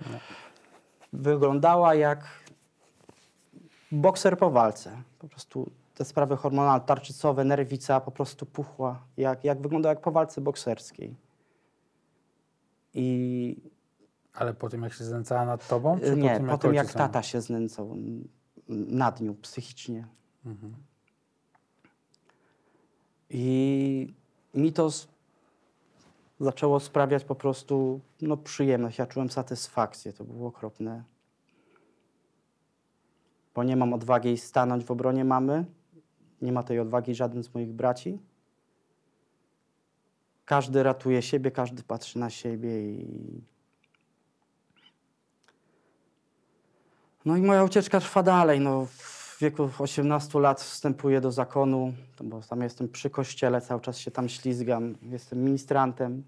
wyglądała 1.12 1.94
jak 1.94 2.24
bokser 3.92 4.38
po 4.38 4.50
walce. 4.50 5.02
Po 5.18 5.28
prostu 5.28 5.70
te 5.94 6.04
sprawy 6.04 6.36
hormonalne, 6.36 6.86
tarczycowe, 6.86 7.44
nerwica 7.44 8.00
po 8.00 8.10
prostu 8.10 8.46
puchła, 8.46 9.02
jak, 9.16 9.44
jak 9.44 9.62
wyglądała 9.62 9.94
jak 9.94 10.00
po 10.00 10.10
walce 10.10 10.40
bokserskiej. 10.40 11.16
I 12.94 13.56
Ale 14.34 14.54
po 14.54 14.68
tym, 14.68 14.82
jak 14.82 14.92
się 14.92 15.04
znęcała 15.04 15.44
nad 15.44 15.68
tobą? 15.68 16.00
Czy 16.00 16.16
nie, 16.16 16.30
po 16.30 16.36
tym, 16.36 16.46
po 16.46 16.58
tym 16.58 16.74
jak 16.74 16.92
tata 16.92 17.22
się 17.22 17.40
znęcał 17.40 17.96
nad 18.68 19.20
nią 19.20 19.34
psychicznie. 19.34 20.06
Mhm. 20.46 20.74
I 23.30 24.14
mi 24.54 24.72
to 24.72 24.90
zaczęło 26.40 26.80
sprawiać 26.80 27.24
po 27.24 27.34
prostu 27.34 28.00
no, 28.20 28.36
przyjemność. 28.36 28.98
Ja 28.98 29.06
czułem 29.06 29.30
satysfakcję. 29.30 30.12
To 30.12 30.24
było 30.24 30.48
okropne. 30.48 31.04
Bo 33.54 33.64
nie 33.64 33.76
mam 33.76 33.92
odwagi 33.92 34.38
stanąć 34.38 34.84
w 34.84 34.90
obronie 34.90 35.24
mamy. 35.24 35.64
Nie 36.42 36.52
ma 36.52 36.62
tej 36.62 36.80
odwagi 36.80 37.14
żaden 37.14 37.42
z 37.42 37.54
moich 37.54 37.72
braci. 37.72 38.18
Każdy 40.44 40.82
ratuje 40.82 41.22
siebie, 41.22 41.50
każdy 41.50 41.82
patrzy 41.82 42.18
na 42.18 42.30
siebie 42.30 42.92
i 42.92 43.42
No 47.24 47.36
i 47.36 47.42
moja 47.42 47.64
ucieczka 47.64 48.00
trwa 48.00 48.22
dalej. 48.22 48.60
No, 48.60 48.86
w 49.38 49.40
wieku 49.40 49.70
18 49.78 50.40
lat 50.40 50.60
wstępuję 50.60 51.20
do 51.20 51.32
zakonu, 51.32 51.94
bo 52.20 52.40
tam 52.40 52.62
jestem 52.62 52.88
przy 52.88 53.10
kościele, 53.10 53.60
cały 53.60 53.80
czas 53.80 53.98
się 53.98 54.10
tam 54.10 54.28
ślizgam, 54.28 54.94
jestem 55.02 55.44
ministrantem. 55.44 56.24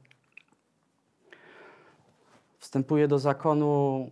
Wstępuję 2.59 3.09
do 3.09 3.19
zakonu. 3.19 4.11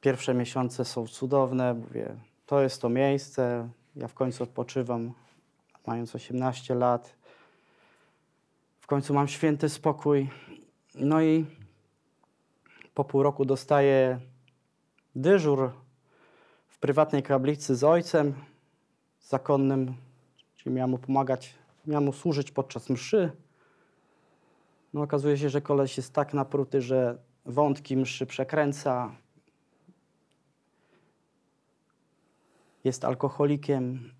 Pierwsze 0.00 0.34
miesiące 0.34 0.84
są 0.84 1.06
cudowne, 1.06 1.74
mówię, 1.74 2.16
to 2.46 2.62
jest 2.62 2.82
to 2.82 2.88
miejsce, 2.88 3.68
ja 3.96 4.08
w 4.08 4.14
końcu 4.14 4.42
odpoczywam, 4.44 5.12
mając 5.86 6.14
18 6.14 6.74
lat. 6.74 7.14
W 8.80 8.86
końcu 8.86 9.14
mam 9.14 9.28
święty 9.28 9.68
spokój. 9.68 10.30
No 10.94 11.22
i 11.22 11.46
po 12.94 13.04
pół 13.04 13.22
roku 13.22 13.44
dostaję 13.44 14.20
dyżur 15.14 15.81
prywatnej 16.82 17.22
kaplicy 17.22 17.76
z 17.76 17.84
ojcem 17.84 18.34
zakonnym, 19.20 19.94
czyli 20.56 20.74
miałem 20.74 20.90
mu 20.90 20.98
pomagać, 20.98 21.54
miałem 21.86 22.04
mu 22.04 22.12
służyć 22.12 22.50
podczas 22.50 22.90
mszy. 22.90 23.32
No 24.94 25.02
okazuje 25.02 25.38
się, 25.38 25.50
że 25.50 25.60
koleś 25.60 25.96
jest 25.96 26.12
tak 26.12 26.34
napruty, 26.34 26.80
że 26.80 27.18
wątki 27.46 27.96
mszy 27.96 28.26
przekręca. 28.26 29.12
Jest 32.84 33.04
alkoholikiem. 33.04 34.12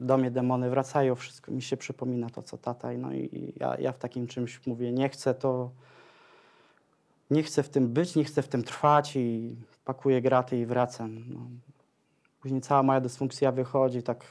Do 0.00 0.18
mnie 0.18 0.30
demony 0.30 0.70
wracają, 0.70 1.14
wszystko 1.14 1.52
mi 1.52 1.62
się 1.62 1.76
przypomina 1.76 2.30
to, 2.30 2.42
co 2.42 2.58
tata. 2.58 2.92
No 2.92 3.12
i 3.12 3.52
ja, 3.56 3.76
ja 3.78 3.92
w 3.92 3.98
takim 3.98 4.26
czymś 4.26 4.66
mówię, 4.66 4.92
nie 4.92 5.08
chcę 5.08 5.34
to, 5.34 5.70
nie 7.30 7.42
chcę 7.42 7.62
w 7.62 7.68
tym 7.68 7.88
być, 7.88 8.16
nie 8.16 8.24
chcę 8.24 8.42
w 8.42 8.48
tym 8.48 8.62
trwać 8.62 9.16
i 9.16 9.56
pakuję 9.84 10.22
graty 10.22 10.58
i 10.58 10.66
wracam. 10.66 11.24
No. 11.28 11.40
Później 12.40 12.60
cała 12.60 12.82
moja 12.82 13.00
dysfunkcja 13.00 13.52
wychodzi, 13.52 14.02
tak 14.02 14.24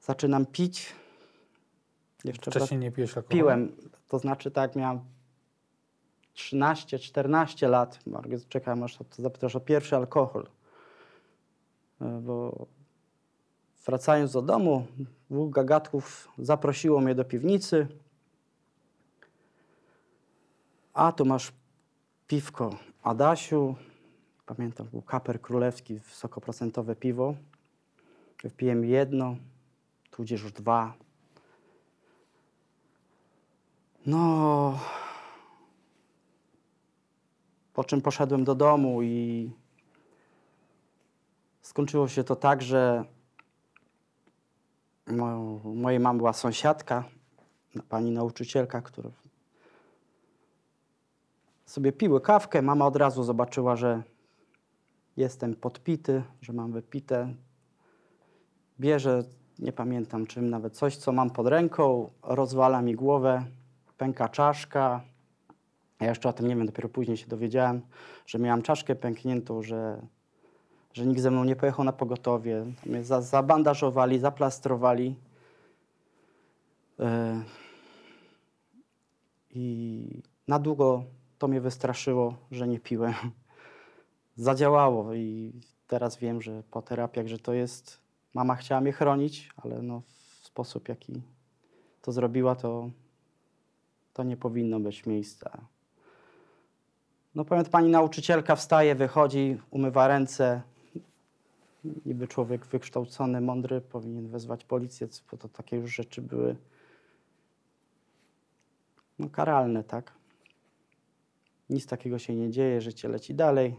zaczynam 0.00 0.46
pić. 0.46 0.92
Jeszcze 2.24 2.50
Wcześniej 2.50 2.80
nie 2.80 2.92
piłeś 2.92 3.16
alkoholu? 3.16 3.38
piłem, 3.38 3.76
to 4.08 4.18
znaczy 4.18 4.50
tak, 4.50 4.76
miałem 4.76 5.00
13-14 6.34 7.68
lat, 7.68 7.98
czekam 8.48 8.82
aż 8.82 8.96
to 8.96 9.04
zapytasz 9.22 9.56
o 9.56 9.60
pierwszy 9.60 9.96
alkohol. 9.96 10.46
E, 12.00 12.20
Bo 12.20 12.66
wracając 13.86 14.32
do 14.32 14.42
domu, 14.42 14.86
dwóch 15.30 15.50
gagatków 15.50 16.28
zaprosiło 16.38 17.00
mnie 17.00 17.14
do 17.14 17.24
piwnicy. 17.24 17.86
A 20.94 21.12
tu 21.12 21.24
masz 21.24 21.52
piwko 22.26 22.76
Adasiu. 23.02 23.74
Pamiętam, 24.46 24.86
był 24.86 25.02
kaper 25.02 25.40
królewski, 25.40 25.98
wysokoprocentowe 25.98 26.96
piwo. 26.96 27.34
Wpiłem 28.50 28.84
jedno, 28.84 29.36
tudzież 30.10 30.42
już 30.42 30.52
dwa. 30.52 30.94
No. 34.06 34.78
Po 37.74 37.84
czym 37.84 38.02
poszedłem 38.02 38.44
do 38.44 38.54
domu 38.54 39.02
i 39.02 39.50
skończyło 41.62 42.08
się 42.08 42.24
to 42.24 42.36
tak, 42.36 42.62
że 42.62 43.04
mojej 45.64 46.00
mamy 46.00 46.18
była 46.18 46.32
sąsiadka, 46.32 47.04
pani 47.88 48.10
nauczycielka, 48.10 48.82
która 48.82 49.10
sobie 51.66 51.92
piły 51.92 52.20
kawkę. 52.20 52.62
Mama 52.62 52.86
od 52.86 52.96
razu 52.96 53.22
zobaczyła, 53.22 53.76
że 53.76 54.02
jestem 55.16 55.54
podpity, 55.54 56.22
że 56.40 56.52
mam 56.52 56.72
wypite. 56.72 57.34
Bierze, 58.80 59.24
nie 59.58 59.72
pamiętam 59.72 60.26
czym, 60.26 60.50
nawet 60.50 60.76
coś, 60.76 60.96
co 60.96 61.12
mam 61.12 61.30
pod 61.30 61.46
ręką, 61.46 62.10
rozwala 62.22 62.82
mi 62.82 62.94
głowę, 62.94 63.44
pęka 63.98 64.28
czaszka. 64.28 65.00
Ja 66.00 66.08
jeszcze 66.08 66.28
o 66.28 66.32
tym 66.32 66.48
nie 66.48 66.56
wiem, 66.56 66.66
dopiero 66.66 66.88
później 66.88 67.16
się 67.16 67.26
dowiedziałem, 67.26 67.80
że 68.26 68.38
miałam 68.38 68.62
czaszkę 68.62 68.94
pękniętą, 68.94 69.62
że, 69.62 70.02
że 70.92 71.06
nikt 71.06 71.20
ze 71.20 71.30
mną 71.30 71.44
nie 71.44 71.56
pojechał 71.56 71.84
na 71.84 71.92
pogotowie. 71.92 72.66
Mnie 72.86 73.04
za, 73.04 73.22
zabandażowali, 73.22 74.18
zaplastrowali. 74.18 75.16
E, 77.00 77.42
I 79.50 80.22
na 80.48 80.58
długo 80.58 81.04
to 81.44 81.48
mnie 81.48 81.60
wystraszyło, 81.60 82.36
że 82.50 82.68
nie 82.68 82.80
piłem. 82.80 83.14
Zadziałało 84.36 85.14
i 85.14 85.52
teraz 85.86 86.16
wiem, 86.16 86.42
że 86.42 86.62
po 86.70 86.82
terapiach, 86.82 87.26
że 87.26 87.38
to 87.38 87.52
jest... 87.52 88.00
Mama 88.34 88.56
chciała 88.56 88.80
mnie 88.80 88.92
chronić, 88.92 89.50
ale 89.56 89.82
no 89.82 90.02
w 90.40 90.46
sposób, 90.46 90.88
jaki 90.88 91.22
to 92.02 92.12
zrobiła, 92.12 92.54
to, 92.54 92.90
to 94.12 94.22
nie 94.22 94.36
powinno 94.36 94.80
być 94.80 95.06
miejsca. 95.06 95.58
No 97.34 97.44
powiem, 97.44 97.64
pani 97.64 97.88
nauczycielka 97.88 98.56
wstaje, 98.56 98.94
wychodzi, 98.94 99.60
umywa 99.70 100.08
ręce. 100.08 100.62
Niby 102.06 102.28
człowiek 102.28 102.66
wykształcony, 102.66 103.40
mądry, 103.40 103.80
powinien 103.80 104.28
wezwać 104.28 104.64
policję, 104.64 105.08
bo 105.30 105.36
to 105.36 105.48
takie 105.48 105.76
już 105.76 105.94
rzeczy 105.94 106.22
były 106.22 106.56
no, 109.18 109.28
karalne, 109.28 109.84
tak? 109.84 110.23
Nic 111.70 111.86
takiego 111.86 112.18
się 112.18 112.34
nie 112.34 112.50
dzieje, 112.50 112.80
życie 112.80 113.08
leci 113.08 113.34
dalej. 113.34 113.76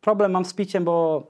Problem 0.00 0.32
mam 0.32 0.44
z 0.44 0.54
piciem, 0.54 0.84
bo 0.84 1.26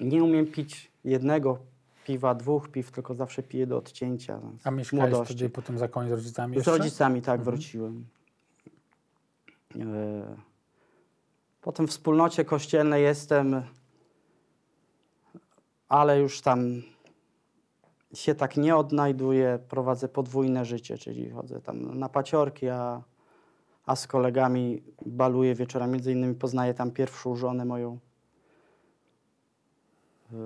nie 0.00 0.24
umiem 0.24 0.46
pić 0.46 0.90
jednego 1.04 1.58
piwa, 2.04 2.34
dwóch 2.34 2.68
piw, 2.68 2.90
tylko 2.92 3.14
zawsze 3.14 3.42
piję 3.42 3.66
do 3.66 3.76
odcięcia. 3.78 4.40
z 4.62 4.66
A 4.66 4.70
mieszkałeś 4.70 5.10
młodości. 5.10 5.34
wtedy 5.34 5.50
po 5.50 5.62
tym 5.62 5.78
zakonie 5.78 6.08
z 6.08 6.12
rodzicami 6.12 6.54
Z 6.54 6.56
jeszcze? 6.56 6.70
rodzicami 6.70 7.22
tak 7.22 7.42
wróciłem. 7.42 8.06
E, 9.76 10.36
Potem 11.62 11.86
w 11.86 11.90
wspólnocie 11.90 12.44
kościelnej 12.44 13.02
jestem, 13.02 13.62
ale 15.88 16.20
już 16.20 16.40
tam 16.40 16.82
się 18.14 18.34
tak 18.34 18.56
nie 18.56 18.76
odnajduję. 18.76 19.58
Prowadzę 19.68 20.08
podwójne 20.08 20.64
życie, 20.64 20.98
czyli 20.98 21.30
chodzę 21.30 21.60
tam 21.60 21.98
na 21.98 22.08
paciorki, 22.08 22.68
a, 22.68 23.02
a 23.86 23.96
z 23.96 24.06
kolegami 24.06 24.82
baluję 25.06 25.54
wieczorami. 25.54 25.92
Między 25.92 26.12
innymi 26.12 26.34
poznaję 26.34 26.74
tam 26.74 26.90
pierwszą 26.90 27.36
żonę 27.36 27.64
moją. 27.64 27.98
E, 30.32 30.36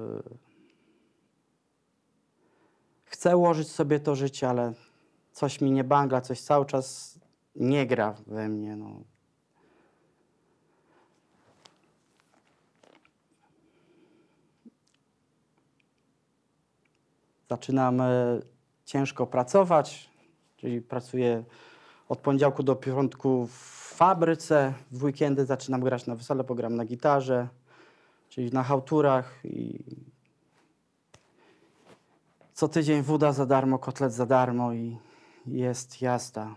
Chcę 3.12 3.36
ułożyć 3.36 3.70
sobie 3.70 4.00
to 4.00 4.14
życie, 4.14 4.48
ale 4.48 4.72
coś 5.32 5.60
mi 5.60 5.70
nie 5.70 5.84
bangla, 5.84 6.20
coś 6.20 6.40
cały 6.40 6.66
czas 6.66 7.18
nie 7.56 7.86
gra 7.86 8.14
we 8.26 8.48
mnie. 8.48 8.76
No. 8.76 9.11
Zaczynam 17.52 18.02
ciężko 18.84 19.26
pracować, 19.26 20.10
czyli 20.56 20.80
pracuję 20.80 21.44
od 22.08 22.18
poniedziałku 22.18 22.62
do 22.62 22.76
piątku 22.76 23.46
w 23.46 23.94
fabryce. 23.96 24.74
W 24.90 25.04
weekendy 25.04 25.46
zaczynam 25.46 25.80
grać 25.80 26.06
na 26.06 26.16
wesele, 26.16 26.44
pogram 26.44 26.76
na 26.76 26.84
gitarze, 26.84 27.48
czyli 28.28 28.50
na 28.52 28.62
hałturach 28.62 29.40
i 29.44 29.84
co 32.52 32.68
tydzień 32.68 33.02
woda 33.02 33.32
za 33.32 33.46
darmo, 33.46 33.78
kotlet 33.78 34.12
za 34.12 34.26
darmo 34.26 34.72
i 34.72 34.98
jest 35.46 36.02
jazda. 36.02 36.54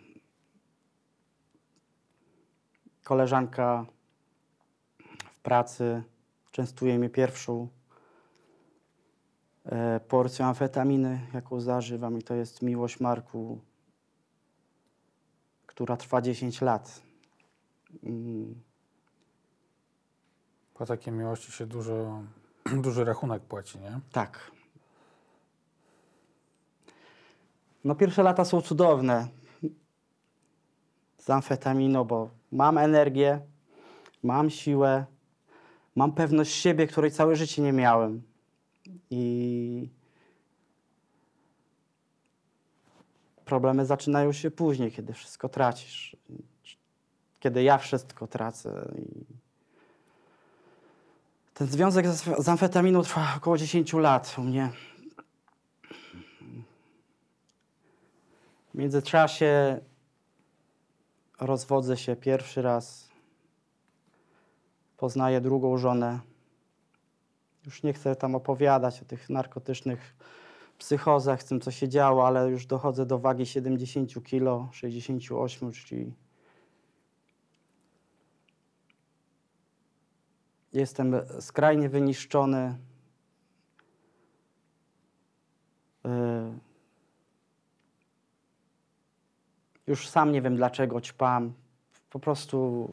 Koleżanka 3.03 3.85
w 5.25 5.39
pracy 5.43 6.03
częstuje 6.51 6.99
mnie 6.99 7.09
pierwszą 7.09 7.67
porcją 10.07 10.45
amfetaminy, 10.45 11.19
jaką 11.33 11.61
zażywam 11.61 12.17
i 12.17 12.23
to 12.23 12.33
jest 12.35 12.61
miłość 12.61 12.99
Marku, 12.99 13.61
która 15.65 15.97
trwa 15.97 16.21
10 16.21 16.61
lat. 16.61 17.01
Mm, 18.03 18.55
Po 20.73 20.85
takiej 20.85 21.13
miłości 21.13 21.51
się 21.51 21.65
dużo, 21.65 22.21
duży 22.83 23.05
rachunek 23.05 23.43
płaci, 23.43 23.79
nie? 23.79 23.99
Tak. 24.11 24.51
No 27.83 27.95
pierwsze 27.95 28.23
lata 28.23 28.45
są 28.45 28.61
cudowne 28.61 29.27
z 31.17 31.29
amfetaminą, 31.29 32.03
bo 32.03 32.29
mam 32.51 32.77
energię, 32.77 33.41
mam 34.23 34.49
siłę, 34.49 35.05
mam 35.95 36.11
pewność 36.11 36.53
siebie, 36.53 36.87
której 36.87 37.11
całe 37.11 37.35
życie 37.35 37.61
nie 37.61 37.73
miałem. 37.73 38.21
I 39.09 39.89
problemy 43.45 43.85
zaczynają 43.85 44.31
się 44.31 44.51
później, 44.51 44.91
kiedy 44.91 45.13
wszystko 45.13 45.49
tracisz. 45.49 46.17
Kiedy 47.39 47.63
ja 47.63 47.77
wszystko 47.77 48.27
tracę. 48.27 48.93
Ten 51.53 51.67
związek 51.67 52.07
z, 52.07 52.43
z 52.43 52.49
amfetaminą 52.49 53.01
trwa 53.01 53.33
około 53.37 53.57
10 53.57 53.93
lat 53.93 54.35
u 54.37 54.41
mnie. 54.41 54.69
W 58.73 58.77
międzyczasie 58.77 59.79
rozwodzę 61.39 61.97
się 61.97 62.15
pierwszy 62.15 62.61
raz. 62.61 63.09
Poznaję 64.97 65.41
drugą 65.41 65.77
żonę. 65.77 66.19
Już 67.65 67.83
nie 67.83 67.93
chcę 67.93 68.15
tam 68.15 68.35
opowiadać 68.35 69.01
o 69.01 69.05
tych 69.05 69.29
narkotycznych 69.29 70.15
psychozach, 70.77 71.41
z 71.41 71.45
tym 71.45 71.61
co 71.61 71.71
się 71.71 71.89
działo, 71.89 72.27
ale 72.27 72.49
już 72.49 72.65
dochodzę 72.65 73.05
do 73.05 73.19
wagi 73.19 73.45
70 73.45 74.23
kg, 74.23 74.73
68, 74.73 75.71
czyli 75.71 76.13
Jestem 80.75 81.15
skrajnie 81.39 81.89
wyniszczony. 81.89 82.77
Yy. 86.03 86.11
Już 89.87 90.09
sam 90.09 90.31
nie 90.31 90.41
wiem 90.41 90.55
dlaczego 90.55 91.01
ćpam. 91.01 91.53
Po 92.09 92.19
prostu 92.19 92.89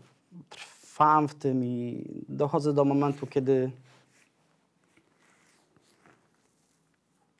trwam 0.48 1.28
w 1.28 1.34
tym 1.34 1.64
i 1.64 2.04
dochodzę 2.28 2.72
do 2.72 2.84
momentu, 2.84 3.26
kiedy 3.26 3.70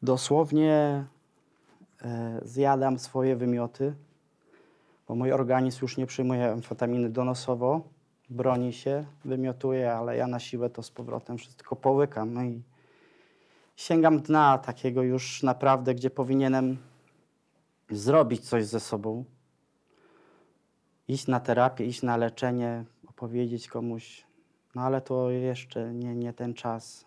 dosłownie 0.02 1.04
e, 2.02 2.40
zjadam 2.44 2.98
swoje 2.98 3.36
wymioty, 3.36 3.94
bo 5.08 5.14
mój 5.14 5.32
organizm 5.32 5.78
już 5.82 5.96
nie 5.96 6.06
przyjmuje 6.06 6.52
amfetaminy 6.52 7.10
donosowo 7.10 7.82
broni 8.32 8.72
się, 8.72 9.04
wymiotuje, 9.24 9.92
ale 9.92 10.16
ja 10.16 10.26
na 10.26 10.40
siłę 10.40 10.70
to 10.70 10.82
z 10.82 10.90
powrotem 10.90 11.38
wszystko 11.38 11.76
połykam. 11.76 12.34
No 12.34 12.44
i 12.44 12.62
sięgam 13.76 14.20
dna 14.20 14.58
takiego 14.58 15.02
już 15.02 15.42
naprawdę, 15.42 15.94
gdzie 15.94 16.10
powinienem 16.10 16.78
zrobić 17.90 18.48
coś 18.48 18.66
ze 18.66 18.80
sobą. 18.80 19.24
Iść 21.08 21.26
na 21.26 21.40
terapię, 21.40 21.84
iść 21.84 22.02
na 22.02 22.16
leczenie, 22.16 22.84
opowiedzieć 23.08 23.68
komuś. 23.68 24.24
No 24.74 24.82
ale 24.82 25.00
to 25.00 25.30
jeszcze 25.30 25.94
nie, 25.94 26.14
nie 26.14 26.32
ten 26.32 26.54
czas. 26.54 27.04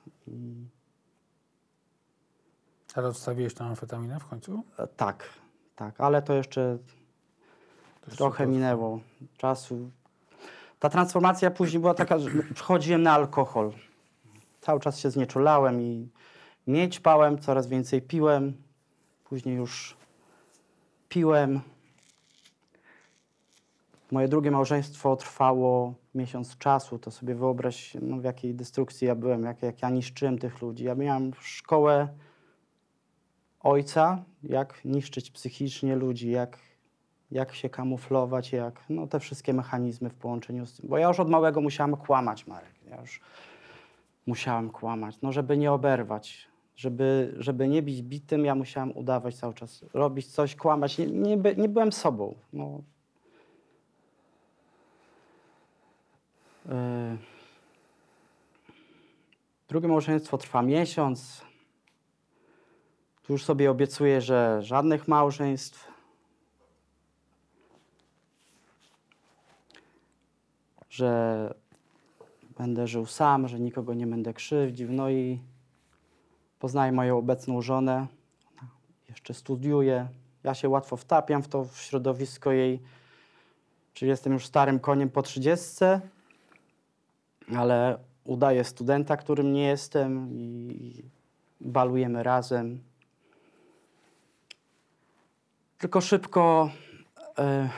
Ale 2.96 3.08
odstawiłeś 3.08 3.54
tę 3.54 3.64
amfetaminę 3.64 4.20
w 4.20 4.26
końcu? 4.26 4.64
e, 4.80 4.88
tak, 4.88 5.30
tak, 5.76 6.02
ale 6.02 6.22
to 6.22 6.34
jeszcze 6.34 6.78
To 8.02 8.12
Trochę 8.12 8.44
to- 8.44 8.50
minęło 8.50 9.00
czasu. 9.38 9.90
Ta 10.80 10.90
transformacja 10.90 11.52
później 11.52 11.80
była 11.80 11.94
taka, 11.94 12.20
że 12.20 12.30
przechodziłem 12.54 13.04
na 13.04 13.12
alkohol. 13.14 13.72
Cały 14.62 14.80
czas 14.80 15.00
się 15.00 15.12
znieczulałem 15.12 15.82
i 15.82 16.10
mieć 16.68 17.00
pałem, 17.00 17.40
coraz 17.40 17.68
więcej 17.68 18.02
piłem. 18.02 18.54
Później 19.24 19.56
już 19.56 19.98
piłem. 21.10 21.62
Moje 24.12 24.28
drugie 24.28 24.52
małżeństwo 24.52 25.16
trwało 25.16 25.94
miesiąc 26.16 26.58
czasu. 26.58 27.00
To 27.00 27.12
sobie 27.12 27.36
wyobraź, 27.36 27.98
no, 28.02 28.18
w 28.18 28.24
jakiej 28.24 28.56
destrukcji 28.56 29.08
ja 29.08 29.16
byłem, 29.16 29.44
jak, 29.44 29.62
jak 29.64 29.82
ja 29.82 29.90
niszczyłem 29.90 30.38
tych 30.38 30.62
ludzi. 30.62 30.84
Ja 30.84 30.96
miałem 30.96 31.32
szkołę 31.42 32.08
ojca, 33.66 34.24
jak 34.44 34.86
niszczyć 34.86 35.32
psychicznie 35.32 35.96
ludzi, 35.96 36.32
jak 36.32 36.60
jak 37.32 37.56
się 37.56 37.70
kamuflować, 37.70 38.52
jak 38.52 38.84
no, 38.90 39.08
te 39.08 39.20
wszystkie 39.20 39.54
mechanizmy 39.54 40.10
w 40.10 40.16
połączeniu 40.16 40.66
z 40.66 40.74
tym. 40.74 40.90
Bo 40.90 40.98
ja 40.98 41.08
już 41.08 41.20
od 41.20 41.30
małego 41.30 41.62
musiałem 41.62 41.98
kłamać, 41.98 42.48
Marek. 42.48 42.74
Ja 42.90 43.02
już 43.02 43.22
musiałem 44.28 44.70
kłamać, 44.70 45.22
no 45.22 45.32
żeby 45.32 45.58
nie 45.58 45.72
oberwać. 45.72 46.48
Żeby, 46.76 47.36
żeby 47.38 47.68
nie 47.68 47.82
bić 47.82 48.02
bitym, 48.02 48.46
ja 48.46 48.56
musiałem 48.56 48.98
udawać 48.98 49.36
cały 49.36 49.54
czas, 49.54 49.86
robić 49.94 50.28
coś, 50.28 50.56
kłamać. 50.56 50.98
Nie, 50.98 51.08
nie, 51.08 51.38
nie 51.58 51.70
byłem 51.70 51.92
sobą. 51.92 52.36
No. 52.54 52.82
Yy. 56.66 56.74
Drugie 59.68 59.88
małżeństwo 59.88 60.38
trwa 60.38 60.62
miesiąc. 60.62 61.45
Tu 63.28 63.34
już 63.34 63.44
sobie 63.44 63.72
obiecuję, 63.72 64.22
że 64.22 64.60
żadnych 64.64 65.08
małżeństw. 65.08 65.96
że 70.96 71.54
będę 72.58 72.88
żył 72.88 73.06
sam, 73.06 73.48
że 73.48 73.60
nikogo 73.60 73.94
nie 73.94 74.08
będę 74.08 74.34
krzywdził. 74.34 74.92
No 74.92 75.10
i 75.10 75.40
poznaję 76.60 76.92
moją 76.92 77.18
obecną 77.18 77.62
żonę. 77.62 78.08
Ona 78.58 78.68
jeszcze 79.10 79.34
studiuje. 79.34 80.08
Ja 80.44 80.54
się 80.54 80.70
łatwo 80.70 80.98
wtapiam 80.98 81.44
w 81.44 81.48
to 81.48 81.66
w 81.66 81.78
środowisko 81.78 82.52
jej. 82.52 82.82
Czyli 83.94 84.10
jestem 84.10 84.34
już 84.34 84.46
starym 84.46 84.80
koniem 84.80 85.10
po 85.10 85.22
trzydziestce, 85.22 86.02
ale 87.56 88.00
udaję 88.24 88.64
studenta, 88.64 89.18
którym 89.18 89.54
nie 89.54 89.68
jestem 89.68 90.34
i 90.34 91.04
balujemy 91.62 92.24
razem. 92.24 92.80
Tylko 95.86 96.02
szybko 96.02 96.70
e, 97.38 97.70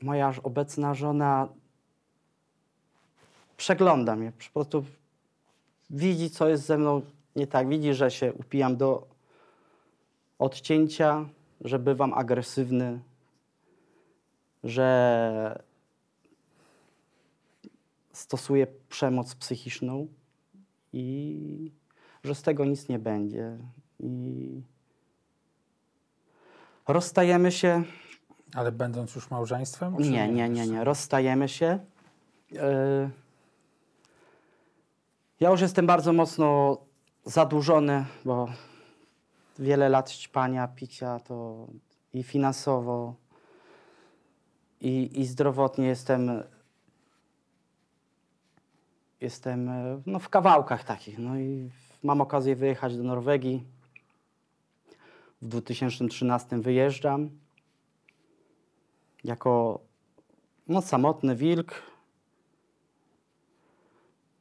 moja 0.00 0.34
obecna 0.42 0.94
żona 0.94 1.48
przegląda 3.56 4.16
mnie. 4.16 4.32
Po 4.32 4.52
prostu 4.52 4.84
widzi, 5.90 6.30
co 6.30 6.48
jest 6.48 6.66
ze 6.66 6.78
mną 6.78 7.02
nie 7.36 7.46
tak. 7.46 7.68
Widzi, 7.68 7.94
że 7.94 8.10
się 8.10 8.32
upijam 8.32 8.76
do 8.76 9.06
odcięcia, 10.38 11.28
że 11.60 11.78
bywam 11.78 12.14
agresywny, 12.14 13.00
że 14.64 15.62
stosuję 18.12 18.66
przemoc 18.88 19.34
psychiczną 19.34 20.06
i 20.92 21.72
że 22.24 22.34
z 22.34 22.42
tego 22.42 22.64
nic 22.64 22.88
nie 22.88 22.98
będzie. 22.98 23.58
I 24.00 24.71
rozstajemy 26.88 27.52
się. 27.52 27.82
Ale 28.54 28.72
będąc 28.72 29.14
już 29.14 29.30
małżeństwem? 29.30 29.96
czy 29.96 30.10
Nie, 30.10 30.28
nie, 30.28 30.48
nie, 30.48 30.66
nie. 30.66 30.84
Rozstajemy 30.84 31.48
się. 31.48 31.78
Yy, 32.50 33.10
Ja 35.40 35.50
już 35.50 35.60
jestem 35.60 35.86
bardzo 35.86 36.12
mocno 36.12 36.78
zadłużony, 37.24 38.04
bo 38.24 38.48
wiele 39.58 39.88
lat 39.88 40.10
ćpania, 40.10 40.68
picia, 40.68 41.20
to 41.20 41.66
i 42.14 42.22
finansowo, 42.22 43.14
i, 44.80 45.20
i 45.20 45.26
zdrowotnie 45.26 45.86
jestem, 45.86 46.42
jestem 49.20 49.68
e, 49.68 50.02
no, 50.06 50.18
w 50.18 50.28
kawałkach 50.28 50.84
takich. 50.84 51.18
No 51.18 51.38
i 51.38 51.70
mam 52.02 52.20
okazję 52.20 52.56
wyjechać 52.56 52.96
do 52.96 53.02
Norwegii. 53.02 53.64
W 55.42 55.48
2013 55.48 56.58
wyjeżdżam 56.58 57.30
jako 59.24 59.80
no, 60.68 60.82
samotny 60.82 61.36
wilk. 61.36 61.82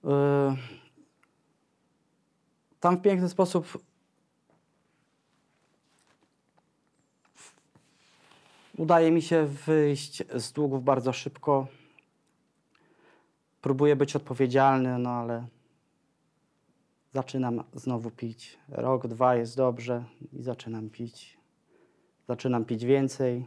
Yy, 0.03 0.57
Tam 2.81 2.97
w 2.97 3.01
piękny 3.01 3.29
sposób 3.29 3.83
udaje 8.77 9.11
mi 9.11 9.21
się 9.21 9.45
wyjść 9.45 10.23
z 10.35 10.51
długów 10.51 10.83
bardzo 10.83 11.13
szybko. 11.13 11.67
Próbuję 13.61 13.95
być 13.95 14.15
odpowiedzialny, 14.15 14.99
no 14.99 15.09
ale 15.09 15.47
zaczynam 17.13 17.63
znowu 17.73 18.11
pić. 18.11 18.57
Rok, 18.69 19.07
dwa 19.07 19.35
jest 19.35 19.57
dobrze 19.57 20.03
i 20.33 20.43
zaczynam 20.43 20.89
pić. 20.89 21.37
Zaczynam 22.27 22.65
pić 22.65 22.85
więcej. 22.85 23.45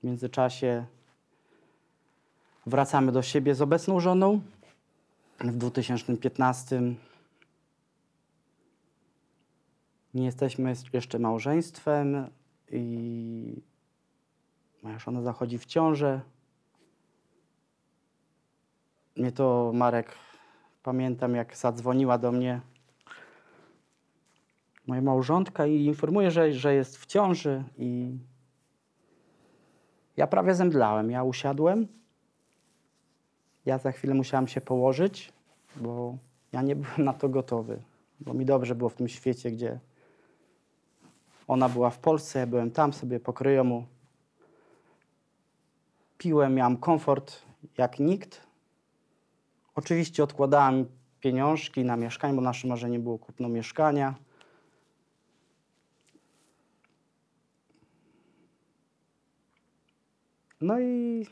W 0.00 0.04
międzyczasie 0.04 0.86
wracamy 2.66 3.12
do 3.12 3.22
siebie 3.22 3.54
z 3.54 3.62
obecną 3.62 4.00
żoną. 4.00 4.40
W 5.40 5.56
2015 5.56 6.82
nie 10.14 10.24
jesteśmy 10.24 10.74
jeszcze 10.92 11.18
małżeństwem 11.18 12.30
i 12.70 13.62
moja 14.82 14.98
żona 14.98 15.22
zachodzi 15.22 15.58
w 15.58 15.66
ciążę. 15.66 16.20
Mnie 19.18 19.32
to 19.32 19.70
Marek, 19.74 20.14
pamiętam 20.82 21.34
jak 21.34 21.56
zadzwoniła 21.56 22.18
do 22.18 22.32
mnie 22.32 22.60
moja 24.86 25.02
małżonka 25.02 25.66
i 25.66 25.84
informuje, 25.84 26.30
że, 26.30 26.52
że 26.52 26.74
jest 26.74 26.98
w 26.98 27.06
ciąży 27.06 27.64
i 27.78 28.18
ja 30.16 30.26
prawie 30.26 30.54
zemdlałem. 30.54 31.10
Ja 31.10 31.24
usiadłem. 31.24 31.88
Ja 33.66 33.78
za 33.78 33.92
chwilę 33.92 34.14
musiałam 34.14 34.48
się 34.48 34.60
położyć, 34.60 35.32
bo 35.76 36.18
ja 36.52 36.62
nie 36.62 36.76
byłem 36.76 37.04
na 37.04 37.12
to 37.12 37.28
gotowy. 37.28 37.82
Bo 38.20 38.34
mi 38.34 38.44
dobrze 38.44 38.74
było 38.74 38.90
w 38.90 38.94
tym 38.94 39.08
świecie, 39.08 39.50
gdzie 39.50 39.78
ona 41.48 41.68
była 41.68 41.90
w 41.90 41.98
Polsce, 41.98 42.38
ja 42.38 42.46
byłem 42.46 42.70
tam 42.70 42.92
sobie 42.92 43.20
pokryjomu. 43.20 43.86
Piłem, 46.18 46.54
miałem 46.54 46.76
komfort 46.76 47.42
jak 47.78 47.98
nikt. 47.98 48.47
Oczywiście 49.78 50.24
odkładałem 50.24 50.86
pieniążki 51.20 51.84
na 51.84 51.96
mieszkanie, 51.96 52.34
bo 52.34 52.40
nasze 52.40 52.68
marzenie 52.68 52.98
było 52.98 53.18
kupno 53.18 53.48
mieszkania. 53.48 54.14
No 60.60 60.80
i 60.80 61.26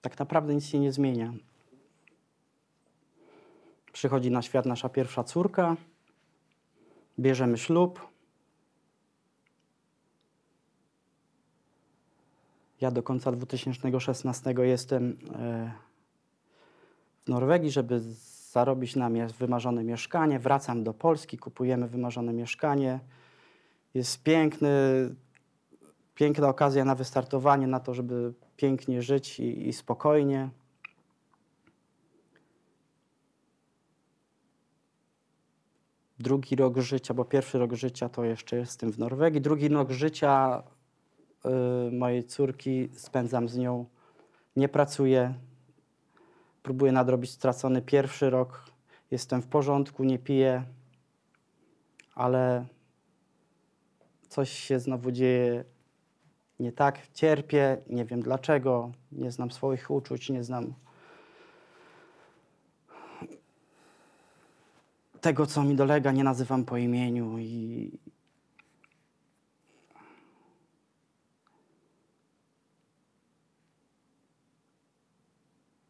tak 0.00 0.18
naprawdę 0.18 0.54
nic 0.54 0.66
się 0.66 0.78
nie 0.78 0.92
zmienia. 0.92 1.32
Przychodzi 3.92 4.30
na 4.30 4.42
świat 4.42 4.66
nasza 4.66 4.88
pierwsza 4.88 5.24
córka, 5.24 5.76
bierzemy 7.18 7.58
ślub. 7.58 8.13
Ja 12.80 12.90
do 12.90 13.02
końca 13.02 13.32
2016 13.32 14.54
jestem 14.58 15.16
e, 15.34 15.72
w 17.24 17.28
Norwegii, 17.28 17.70
żeby 17.70 18.00
zarobić 18.52 18.96
na 18.96 19.10
wymarzone 19.38 19.84
mieszkanie. 19.84 20.38
Wracam 20.38 20.84
do 20.84 20.94
Polski, 20.94 21.38
kupujemy 21.38 21.88
wymarzone 21.88 22.32
mieszkanie. 22.32 23.00
Jest 23.94 24.22
piękny, 24.22 24.70
piękna 26.14 26.48
okazja 26.48 26.84
na 26.84 26.94
wystartowanie, 26.94 27.66
na 27.66 27.80
to, 27.80 27.94
żeby 27.94 28.34
pięknie 28.56 29.02
żyć 29.02 29.40
i, 29.40 29.68
i 29.68 29.72
spokojnie. 29.72 30.50
Drugi 36.18 36.56
rok 36.56 36.78
życia, 36.78 37.14
bo 37.14 37.24
pierwszy 37.24 37.58
rok 37.58 37.72
życia 37.72 38.08
to 38.08 38.24
jeszcze 38.24 38.56
jestem 38.56 38.92
w 38.92 38.98
Norwegii. 38.98 39.40
Drugi 39.40 39.68
rok 39.68 39.90
życia 39.90 40.62
mojej 41.92 42.24
córki 42.24 42.88
spędzam 42.96 43.48
z 43.48 43.56
nią. 43.56 43.86
Nie 44.56 44.68
pracuję. 44.68 45.34
Próbuję 46.62 46.92
nadrobić 46.92 47.30
stracony 47.30 47.82
pierwszy 47.82 48.30
rok. 48.30 48.64
Jestem 49.10 49.42
w 49.42 49.46
porządku, 49.46 50.04
nie 50.04 50.18
piję, 50.18 50.64
ale 52.14 52.66
coś 54.28 54.50
się 54.50 54.80
znowu 54.80 55.10
dzieje 55.10 55.64
nie 56.60 56.72
tak, 56.72 57.08
cierpię, 57.12 57.76
nie 57.90 58.04
wiem 58.04 58.22
dlaczego, 58.22 58.92
nie 59.12 59.30
znam 59.30 59.50
swoich 59.50 59.90
uczuć, 59.90 60.30
nie 60.30 60.44
znam 60.44 60.74
tego, 65.20 65.46
co 65.46 65.62
mi 65.62 65.76
dolega, 65.76 66.12
nie 66.12 66.24
nazywam 66.24 66.64
po 66.64 66.76
imieniu 66.76 67.38
i 67.38 67.90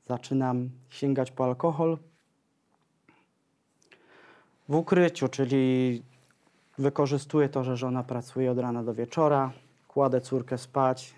zaczynam 0.06 0.70
sięgać 0.88 1.30
po 1.30 1.44
alkohol 1.44 1.98
w 4.68 4.74
ukryciu, 4.74 5.28
czyli 5.28 6.02
wykorzystuję 6.78 7.48
to, 7.48 7.64
że 7.64 7.76
żona 7.76 8.02
pracuje 8.02 8.50
od 8.50 8.58
rana 8.58 8.82
do 8.84 8.94
wieczora, 8.94 9.52
kładę 9.88 10.20
córkę 10.20 10.58
spać, 10.58 11.14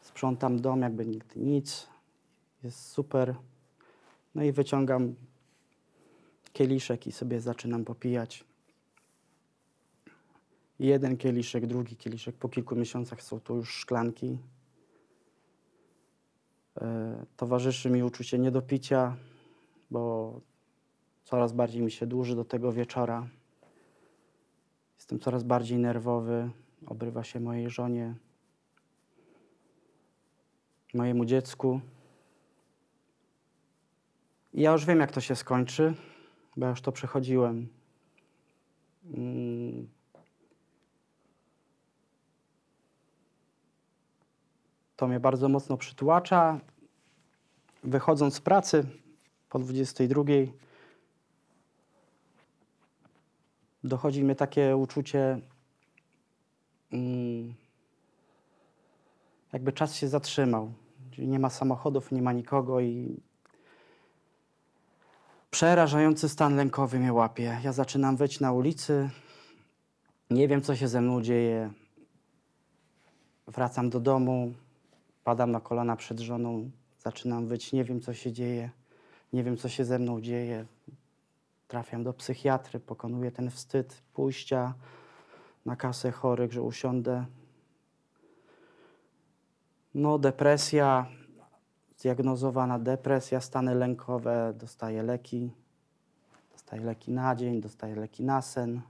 sprzątam 0.00 0.60
dom, 0.60 0.80
jakby 0.80 1.06
nigdy 1.06 1.40
nic, 1.40 1.88
jest 2.62 2.88
super. 2.88 3.34
No 4.34 4.42
i 4.42 4.52
wyciągam 4.52 5.14
kieliszek 6.52 7.06
i 7.06 7.12
sobie 7.12 7.40
zaczynam 7.40 7.84
popijać. 7.84 8.44
Jeden 10.78 11.16
kieliszek, 11.16 11.66
drugi 11.66 11.96
kieliszek, 11.96 12.36
po 12.36 12.48
kilku 12.48 12.76
miesiącach 12.76 13.22
są 13.22 13.40
to 13.40 13.54
już 13.54 13.74
szklanki. 13.74 14.38
E, 16.80 17.26
Towarzyszy 17.36 17.90
mi 17.90 18.02
uczucie 18.02 18.38
niedopicia, 18.38 19.16
bo 19.90 20.40
coraz 21.24 21.52
bardziej 21.52 21.82
mi 21.82 21.90
się 21.90 22.06
dłuży 22.06 22.36
do 22.36 22.44
tego 22.44 22.72
wieczora. 22.72 23.28
Jestem 24.96 25.20
coraz 25.20 25.42
bardziej 25.42 25.78
nerwowy, 25.78 26.50
obrywa 26.86 27.24
się 27.24 27.40
mojej 27.40 27.70
żonie, 27.70 28.14
mojemu 30.94 31.24
dziecku. 31.24 31.80
I 34.52 34.62
ja 34.62 34.72
już 34.72 34.84
wiem, 34.84 35.00
jak 35.00 35.12
to 35.12 35.20
się 35.20 35.36
skończy, 35.36 35.94
bo 36.56 36.66
ja 36.66 36.70
już 36.70 36.80
to 36.80 36.92
przechodziłem. 36.92 37.68
Mm. 39.04 39.93
To 44.96 45.06
mnie 45.06 45.20
bardzo 45.20 45.48
mocno 45.48 45.76
przytłacza. 45.76 46.60
Wychodząc 47.84 48.34
z 48.34 48.40
pracy 48.40 48.86
po 49.50 49.58
22, 49.58 50.24
dochodzi 53.84 54.24
mnie 54.24 54.34
takie 54.34 54.76
uczucie, 54.76 55.40
mm, 56.92 57.54
jakby 59.52 59.72
czas 59.72 59.94
się 59.94 60.08
zatrzymał. 60.08 60.72
Nie 61.18 61.38
ma 61.38 61.50
samochodów, 61.50 62.12
nie 62.12 62.22
ma 62.22 62.32
nikogo 62.32 62.80
i 62.80 63.20
przerażający 65.50 66.28
stan 66.28 66.56
lękowy 66.56 66.98
mnie 66.98 67.12
łapie. 67.12 67.60
Ja 67.64 67.72
zaczynam 67.72 68.16
wyć 68.16 68.40
na 68.40 68.52
ulicy, 68.52 69.10
nie 70.30 70.48
wiem, 70.48 70.62
co 70.62 70.76
się 70.76 70.88
ze 70.88 71.00
mną 71.00 71.22
dzieje. 71.22 71.72
Wracam 73.46 73.90
do 73.90 74.00
domu, 74.00 74.54
padam 75.24 75.50
na 75.50 75.60
kolana 75.60 75.96
przed 75.96 76.20
żoną, 76.20 76.70
zaczynam 76.98 77.46
wyć, 77.46 77.72
nie 77.72 77.84
wiem, 77.84 78.00
co 78.00 78.14
się 78.14 78.32
dzieje, 78.32 78.70
nie 79.32 79.44
wiem, 79.44 79.56
co 79.56 79.68
się 79.68 79.84
ze 79.84 79.98
mną 79.98 80.20
dzieje. 80.20 80.66
trafiam 81.68 82.04
do 82.04 82.12
psychiatry, 82.12 82.80
pokonuję 82.80 83.32
ten 83.32 83.50
wstyd 83.50 84.02
pójścia 84.12 84.74
na 85.66 85.76
kasę 85.76 86.12
chorych, 86.12 86.52
że 86.52 86.62
usiądę. 86.62 87.24
No, 89.94 90.18
depresja, 90.18 91.06
zdiagnozowana 91.96 92.78
depresja, 92.78 93.40
stany 93.40 93.74
lękowe, 93.74 94.54
dostaję 94.56 95.02
leki. 95.02 95.50
Dostaję 96.52 96.82
leki 96.82 97.12
na 97.12 97.36
dzień, 97.36 97.60
dostaję 97.60 97.94
leki 97.94 98.24
na 98.24 98.42
sen. 98.42 98.82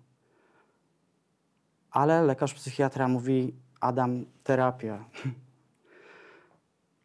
Ale 1.90 2.22
lekarz 2.22 2.54
psychiatra 2.54 3.08
mówi, 3.08 3.54
Adam, 3.80 4.24
terapia. 4.44 5.04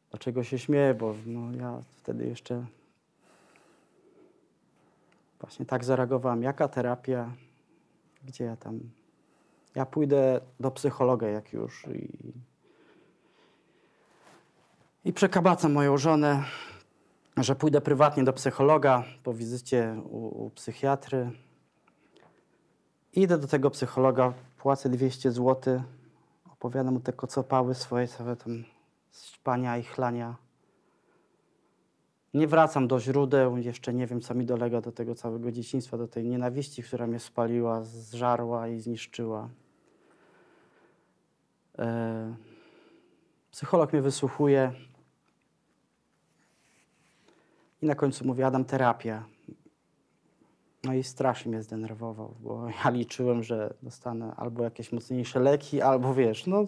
Dlaczego 0.09 0.43
się 0.43 0.59
śmieję? 0.59 0.93
Bo 0.93 1.15
no, 1.25 1.57
ja 1.57 1.81
wtedy 1.97 2.27
jeszcze 2.27 2.65
właśnie 5.39 5.65
tak 5.65 5.85
zareagowałem. 5.85 6.43
Jaka 6.43 6.67
terapia? 6.67 7.31
Gdzie 8.25 8.43
ja 8.43 8.55
tam? 8.55 8.79
Ja 9.75 9.85
pójdę 9.85 10.41
do 10.59 10.71
psychologa 10.71 11.27
jak 11.27 11.53
już 11.53 11.87
i, 11.87 12.33
i 15.05 15.13
przekabacam 15.13 15.73
moją 15.73 15.97
żonę, 15.97 16.43
że 17.37 17.55
pójdę 17.55 17.81
prywatnie 17.81 18.23
do 18.23 18.33
psychologa 18.33 19.03
po 19.23 19.33
wizycie 19.33 20.01
u, 20.09 20.45
u 20.45 20.49
psychiatry. 20.49 21.31
Idę 23.13 23.37
do 23.37 23.47
tego 23.47 23.69
psychologa, 23.69 24.33
płacę 24.57 24.89
200 24.89 25.31
zł, 25.31 25.81
opowiadam 26.53 26.93
mu 26.93 26.99
te 26.99 27.13
kocopały 27.13 27.75
swoje, 27.75 28.07
całe 28.07 28.35
tam 28.35 28.63
śpania 29.11 29.77
i 29.77 29.83
chlania. 29.83 30.35
Nie 32.33 32.47
wracam 32.47 32.87
do 32.87 32.99
źródeł, 32.99 33.57
jeszcze 33.57 33.93
nie 33.93 34.07
wiem, 34.07 34.21
co 34.21 34.35
mi 34.35 34.45
dolega 34.45 34.81
do 34.81 34.91
tego 34.91 35.15
całego 35.15 35.51
dzieciństwa, 35.51 35.97
do 35.97 36.07
tej 36.07 36.27
nienawiści, 36.27 36.83
która 36.83 37.07
mnie 37.07 37.19
spaliła, 37.19 37.83
zżarła 37.83 38.67
i 38.67 38.79
zniszczyła. 38.79 39.49
E, 41.79 42.35
psycholog 43.51 43.93
mnie 43.93 44.01
wysłuchuje 44.01 44.71
i 47.81 47.85
na 47.85 47.95
końcu 47.95 48.25
mówi, 48.25 48.43
Adam, 48.43 48.65
terapia. 48.65 49.25
No 50.83 50.93
i 50.93 51.03
strasznie 51.03 51.51
mnie 51.51 51.63
zdenerwował, 51.63 52.35
bo 52.39 52.67
ja 52.69 52.89
liczyłem, 52.89 53.43
że 53.43 53.73
dostanę 53.83 54.33
albo 54.35 54.63
jakieś 54.63 54.91
mocniejsze 54.91 55.39
leki, 55.39 55.81
albo 55.81 56.13
wiesz, 56.13 56.47
no 56.47 56.67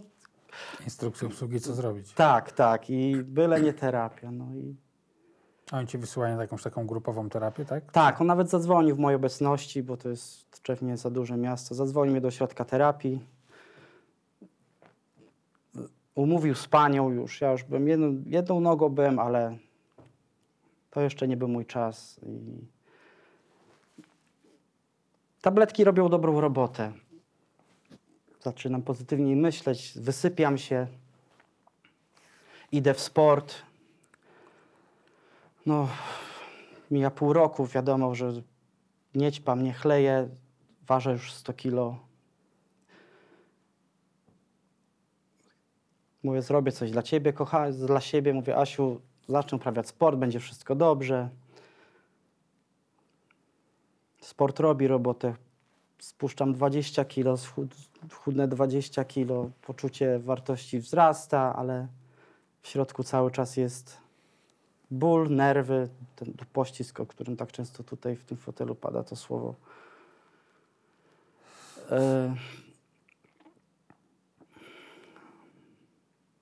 Instrukcje 0.83 1.27
obsługi, 1.27 1.59
co 1.59 1.73
zrobić. 1.73 2.13
tak, 2.13 2.51
tak 2.51 2.89
i 2.89 3.15
byle 3.15 3.61
nie 3.61 3.73
terapia. 3.73 4.31
No 4.31 4.45
i 4.55 4.75
A 5.71 5.77
Oni 5.77 5.87
ci 5.87 5.97
wysyłają 5.97 6.35
na 6.35 6.41
jakąś 6.41 6.63
taką 6.63 6.87
grupową 6.87 7.29
terapię, 7.29 7.65
tak? 7.65 7.91
tak, 7.91 8.21
on 8.21 8.27
nawet 8.27 8.49
zadzwonił 8.49 8.95
w 8.95 8.99
mojej 8.99 9.15
obecności, 9.15 9.83
bo 9.83 9.97
to 9.97 10.09
jest 10.09 10.51
Tczew 10.51 10.81
nie 10.81 10.91
jest 10.91 11.03
za 11.03 11.09
duże 11.09 11.37
miasto. 11.37 11.75
Zadzwonił 11.75 12.11
mnie 12.11 12.21
do 12.21 12.27
ośrodka 12.27 12.65
terapii. 12.65 13.25
Umówił 16.15 16.55
z 16.55 16.67
panią 16.67 17.09
już. 17.11 17.41
Ja 17.41 17.51
już 17.51 17.63
byłem 17.63 17.87
jedną, 17.87 18.23
jedną 18.25 18.59
nogą 18.59 18.89
byłem, 18.89 19.19
ale 19.19 19.57
to 20.89 21.01
jeszcze 21.01 21.27
nie 21.27 21.37
był 21.37 21.47
mój 21.47 21.65
czas. 21.65 22.19
I 22.23 22.65
tabletki 25.41 25.83
robią 25.83 26.09
dobrą 26.09 26.41
robotę. 26.41 26.93
Zaczynam 28.41 28.81
pozytywniej 28.81 29.35
myśleć, 29.35 29.93
wysypiam 29.95 30.57
się, 30.57 30.87
idę 32.71 32.93
w 32.93 32.99
sport. 32.99 33.55
No, 35.65 35.87
mija 36.91 37.11
pół 37.11 37.33
roku, 37.33 37.65
wiadomo, 37.67 38.15
że 38.15 38.31
nie 39.15 39.31
ćpam, 39.31 39.63
nie 39.63 39.73
chleję, 39.73 40.29
ważę 40.87 41.11
już 41.11 41.33
100 41.33 41.53
kilo. 41.53 41.99
Mówię, 46.23 46.41
zrobię 46.41 46.71
coś 46.71 46.91
dla 46.91 47.01
ciebie, 47.01 47.33
kocha, 47.33 47.71
dla 47.71 48.01
siebie. 48.01 48.33
Mówię, 48.33 48.57
Asiu, 48.57 49.01
zacznę 49.29 49.55
uprawiać 49.55 49.87
sport, 49.87 50.17
będzie 50.17 50.39
wszystko 50.39 50.75
dobrze. 50.75 51.29
Sport 54.21 54.59
robi 54.59 54.87
robotę. 54.87 55.35
Spuszczam 56.01 56.53
20 56.53 57.05
kilo, 57.05 57.35
chudnę 58.13 58.47
20 58.47 59.05
kilo, 59.05 59.49
poczucie 59.61 60.19
wartości 60.19 60.79
wzrasta, 60.79 61.55
ale 61.55 61.87
w 62.61 62.67
środku 62.67 63.03
cały 63.03 63.31
czas 63.31 63.57
jest 63.57 63.97
ból, 64.91 65.29
nerwy, 65.29 65.89
ten 66.15 66.33
pościsk, 66.53 66.99
o 66.99 67.05
którym 67.05 67.37
tak 67.37 67.51
często 67.51 67.83
tutaj 67.83 68.15
w 68.15 68.25
tym 68.25 68.37
fotelu 68.37 68.75
pada 68.75 69.03
to 69.03 69.15
słowo. 69.15 69.55
E, 71.91 72.35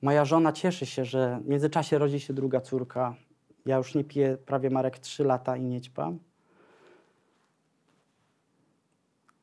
Moja 0.01 0.25
żona 0.25 0.51
cieszy 0.51 0.85
się, 0.85 1.05
że 1.05 1.39
w 1.43 1.47
międzyczasie 1.47 1.97
rodzi 1.97 2.19
się 2.19 2.33
druga 2.33 2.61
córka. 2.61 3.15
Ja 3.65 3.77
już 3.77 3.95
nie 3.95 4.03
piję 4.03 4.37
prawie 4.45 4.69
Marek 4.69 4.99
3 4.99 5.23
lata 5.23 5.57
i 5.57 5.61
nie 5.61 5.81
ćpam. 5.81 6.19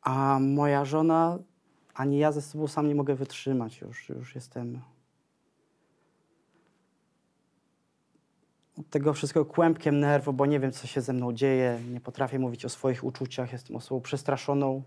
A 0.06 0.38
moja 0.40 0.84
żona, 0.84 1.38
ani 1.94 2.18
ja 2.18 2.32
ze 2.32 2.42
sobą 2.42 2.68
sam 2.68 2.88
nie 2.88 2.94
mogę 2.94 3.14
wytrzymać 3.14 3.80
już. 3.80 4.08
Już 4.08 4.34
jestem 4.34 4.80
od 8.78 8.90
tego 8.90 9.12
wszystkiego 9.12 9.46
kłębkiem 9.46 10.00
nerwu, 10.00 10.32
bo 10.32 10.46
nie 10.46 10.60
wiem, 10.60 10.72
co 10.72 10.86
się 10.86 11.00
ze 11.00 11.12
mną 11.12 11.32
dzieje. 11.32 11.80
Nie 11.92 12.00
potrafię 12.00 12.38
mówić 12.38 12.64
o 12.64 12.68
swoich 12.68 13.04
uczuciach. 13.04 13.52
Jestem 13.52 13.76
osobą 13.76 14.00
przestraszoną. 14.00 14.82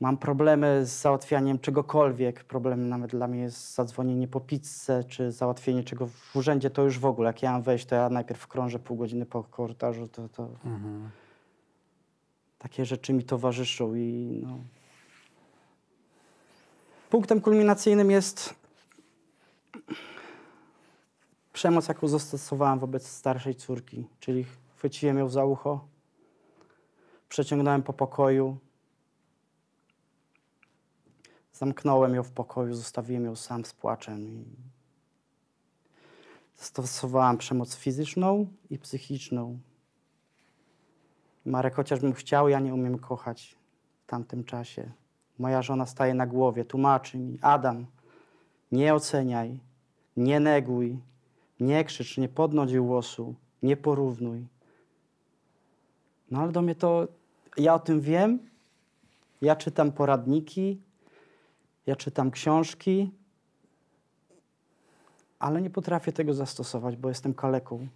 Mam 0.00 0.16
problemy 0.16 0.86
z 0.86 1.00
załatwianiem 1.00 1.58
czegokolwiek. 1.58 2.44
Problemem 2.44 2.88
nawet 2.88 3.10
dla 3.10 3.28
mnie 3.28 3.40
jest 3.40 3.74
zadzwonienie 3.74 4.28
po 4.28 4.40
pizzę, 4.40 5.04
czy 5.04 5.32
załatwienie 5.32 5.84
czego 5.84 6.06
w 6.06 6.36
urzędzie. 6.36 6.70
To 6.70 6.82
już 6.82 6.98
w 6.98 7.06
ogóle, 7.06 7.26
jak 7.26 7.42
ja 7.42 7.52
mam 7.52 7.62
wejść, 7.62 7.86
to 7.86 7.94
ja 7.94 8.08
najpierw 8.08 8.46
krążę 8.46 8.78
pół 8.78 8.96
godziny 8.96 9.26
po 9.26 9.44
korytarzu. 9.44 10.08
To, 10.08 10.28
to 10.28 10.48
Mhm. 10.64 11.10
Takie 12.62 12.84
rzeczy 12.84 13.12
mi 13.12 13.24
towarzyszą 13.24 13.94
i 13.94 14.40
no. 14.46 14.58
Punktem 17.10 17.40
kulminacyjnym 17.40 18.10
jest 18.10 18.54
przemoc, 21.52 21.88
jaką 21.88 22.08
zastosowałem 22.08 22.78
wobec 22.78 23.08
starszej 23.08 23.54
córki, 23.54 24.06
czyli 24.20 24.44
chwyciłem 24.76 25.18
ją 25.18 25.28
za 25.28 25.44
ucho, 25.44 25.86
przeciągnąłem 27.28 27.82
po 27.82 27.92
pokoju, 27.92 28.56
zamknąłem 31.52 32.14
ją 32.14 32.22
w 32.22 32.30
pokoju, 32.30 32.74
zostawiłem 32.74 33.24
ją 33.24 33.36
sam 33.36 33.64
z 33.64 33.72
płaczem 33.72 34.28
i 34.28 34.44
zastosowałem 36.58 37.38
przemoc 37.38 37.76
fizyczną 37.76 38.46
i 38.70 38.78
psychiczną. 38.78 39.58
Marek, 41.44 41.74
chociażbym 41.74 42.12
chciał, 42.12 42.48
ja 42.48 42.60
nie 42.60 42.74
umiem 42.74 42.98
kochać 42.98 43.56
w 44.02 44.06
tamtym 44.06 44.44
czasie. 44.44 44.92
Moja 45.38 45.62
żona 45.62 45.86
staje 45.86 46.14
na 46.14 46.26
głowie, 46.26 46.64
tłumaczy 46.64 47.18
mi, 47.18 47.38
Adam, 47.42 47.86
nie 48.72 48.94
oceniaj, 48.94 49.58
nie 50.16 50.40
neguj, 50.40 50.98
nie 51.60 51.84
krzycz, 51.84 52.18
nie 52.18 52.28
podnoś 52.28 52.78
głosu, 52.78 53.34
nie 53.62 53.76
porównuj. 53.76 54.46
No 56.30 56.40
ale 56.40 56.52
do 56.52 56.62
mnie 56.62 56.74
to, 56.74 57.08
ja 57.56 57.74
o 57.74 57.78
tym 57.78 58.00
wiem, 58.00 58.38
ja 59.42 59.56
czytam 59.56 59.92
poradniki, 59.92 60.80
ja 61.86 61.96
czytam 61.96 62.30
książki, 62.30 63.10
ale 65.38 65.62
nie 65.62 65.70
potrafię 65.70 66.12
tego 66.12 66.34
zastosować, 66.34 66.96
bo 66.96 67.08
jestem 67.08 67.34
kaleką. 67.34 67.88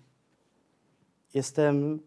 Jestem 1.34 2.00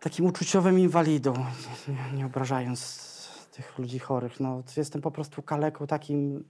takim 0.00 0.26
uczuciowym 0.26 0.78
inwalidą, 0.78 1.34
nie, 1.88 2.18
nie 2.18 2.26
obrażając 2.26 3.08
tych 3.52 3.78
ludzi 3.78 3.98
chorych. 3.98 4.40
No, 4.40 4.62
jestem 4.76 5.02
po 5.02 5.10
prostu 5.10 5.42
kaleką 5.42 5.86
takim 5.86 6.44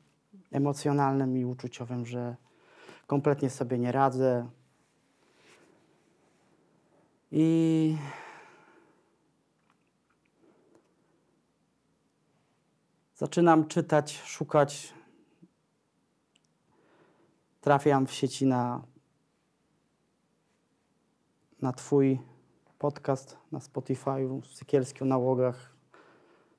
emocjonalnym 0.52 1.38
i 1.38 1.44
uczuciowym, 1.44 2.06
że 2.06 2.36
kompletnie 3.06 3.50
sobie 3.50 3.78
nie 3.78 3.92
radzę. 3.92 4.50
I 7.30 7.96
zaczynam 13.14 13.68
czytać, 13.68 14.22
szukać. 14.26 14.94
Trafiam 17.60 18.06
w 18.06 18.12
sieci 18.12 18.46
na, 18.46 18.82
na 21.62 21.72
Twój 21.72 22.18
podcast 22.78 23.36
na 23.52 23.60
Spotify, 23.60 24.28
Sykielski 24.44 25.02
o 25.02 25.06
nałogach. 25.06 25.72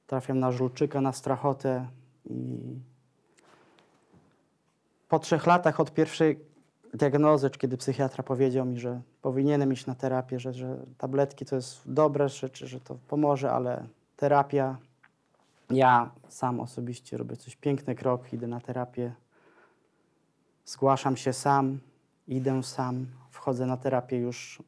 Trafiam 0.08 0.40
na 0.40 0.52
Żulczyka, 0.52 1.02
na 1.02 1.14
Strachotę 1.14 1.88
i 2.26 2.60
po 5.10 5.20
trzech 5.20 5.46
latach 5.46 5.80
od 5.80 5.94
pierwszej 5.94 6.40
diagnozę, 6.94 7.50
czy 7.50 7.60
kiedy 7.60 7.78
psychiatra 7.78 8.24
powiedział 8.24 8.66
mi, 8.66 8.80
że 8.80 9.02
powinienem 9.22 9.74
iść 9.74 9.86
na 9.86 9.96
terapię, 9.96 10.40
że, 10.40 10.54
że 10.54 10.86
tabletki 10.98 11.46
to 11.46 11.56
jest 11.56 11.82
dobre 11.86 12.30
rzeczy, 12.30 12.68
że 12.68 12.80
to 12.80 12.98
pomoże, 13.08 13.52
ale 13.52 13.88
terapia, 14.16 14.78
ja 15.70 16.12
sam 16.30 16.60
osobiście 16.60 17.18
robię 17.18 17.38
coś 17.38 17.56
piękny 17.56 17.96
krok, 17.96 18.34
idę 18.34 18.48
na 18.48 18.62
terapię, 18.62 19.14
zgłaszam 20.66 21.18
się 21.18 21.34
sam, 21.34 21.80
idę 22.28 22.64
sam, 22.64 23.08
wchodzę 23.32 23.66
na 23.66 23.78
terapię 23.78 24.18
już 24.18 24.64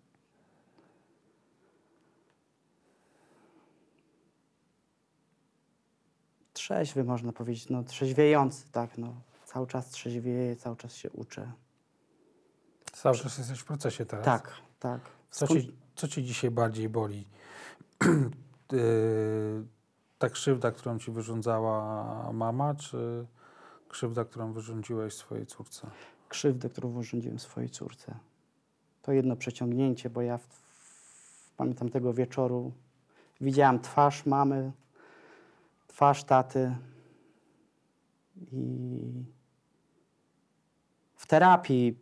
trzeźwy, 6.72 7.04
można 7.04 7.34
powiedzieć, 7.34 7.70
no 7.70 7.84
trzeźwiejący, 7.84 8.72
tak, 8.72 8.98
no. 8.98 9.14
Cały 9.46 9.68
czas 9.68 9.90
trzeźwieję, 9.90 10.56
cały 10.56 10.76
czas 10.76 10.96
się 10.96 11.10
uczę. 11.12 11.52
Cały 12.92 13.18
czas 13.18 13.38
jesteś 13.38 13.60
w 13.60 13.66
procesie 13.66 14.06
teraz. 14.06 14.26
Tak, 14.26 14.54
tak. 14.80 15.02
Co 15.32 15.48
ci, 15.48 15.76
co 15.96 16.08
ci 16.08 16.24
dzisiaj 16.24 16.52
bardziej 16.52 16.90
boli? 16.90 17.28
Yy, 18.72 19.64
Ta 20.20 20.30
krzywda, 20.30 20.72
którą 20.72 21.00
ci 21.00 21.12
wyrządzała 21.12 22.34
mama, 22.34 22.76
czy 22.76 23.26
krzywda, 23.90 24.26
którą 24.26 24.54
wyrządziłeś 24.54 25.14
swojej 25.14 25.46
córce? 25.46 25.88
krzywdę, 26.30 26.70
którą 26.70 26.92
wyrządziłem 26.92 27.40
swojej 27.40 27.70
córce. 27.70 28.16
To 29.02 29.12
jedno 29.12 29.36
przeciągnięcie, 29.36 30.10
bo 30.10 30.22
ja 30.22 30.38
w, 30.38 30.44
w, 30.44 31.52
pamiętam 31.58 31.90
tego 31.90 32.14
wieczoru 32.14 32.72
widziałam 33.42 33.80
twarz 33.80 34.26
mamy, 34.26 34.72
twarz 35.92 36.24
taty 36.24 36.76
i 38.52 39.26
w 41.16 41.28
terapii 41.28 42.00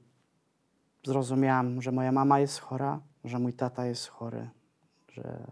zrozumiałam, 1.03 1.81
że 1.81 1.91
moja 1.91 2.11
mama 2.11 2.39
jest 2.39 2.59
chora, 2.59 2.99
że 3.23 3.39
mój 3.39 3.53
tata 3.53 3.85
jest 3.85 4.07
chory, 4.07 4.49
że 5.13 5.47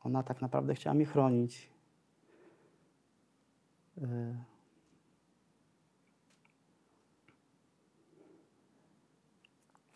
ona 0.00 0.22
tak 0.22 0.40
naprawdę 0.42 0.74
chciała 0.74 0.94
mnie 0.94 1.06
chronić. 1.06 1.70
Y, 3.98 4.36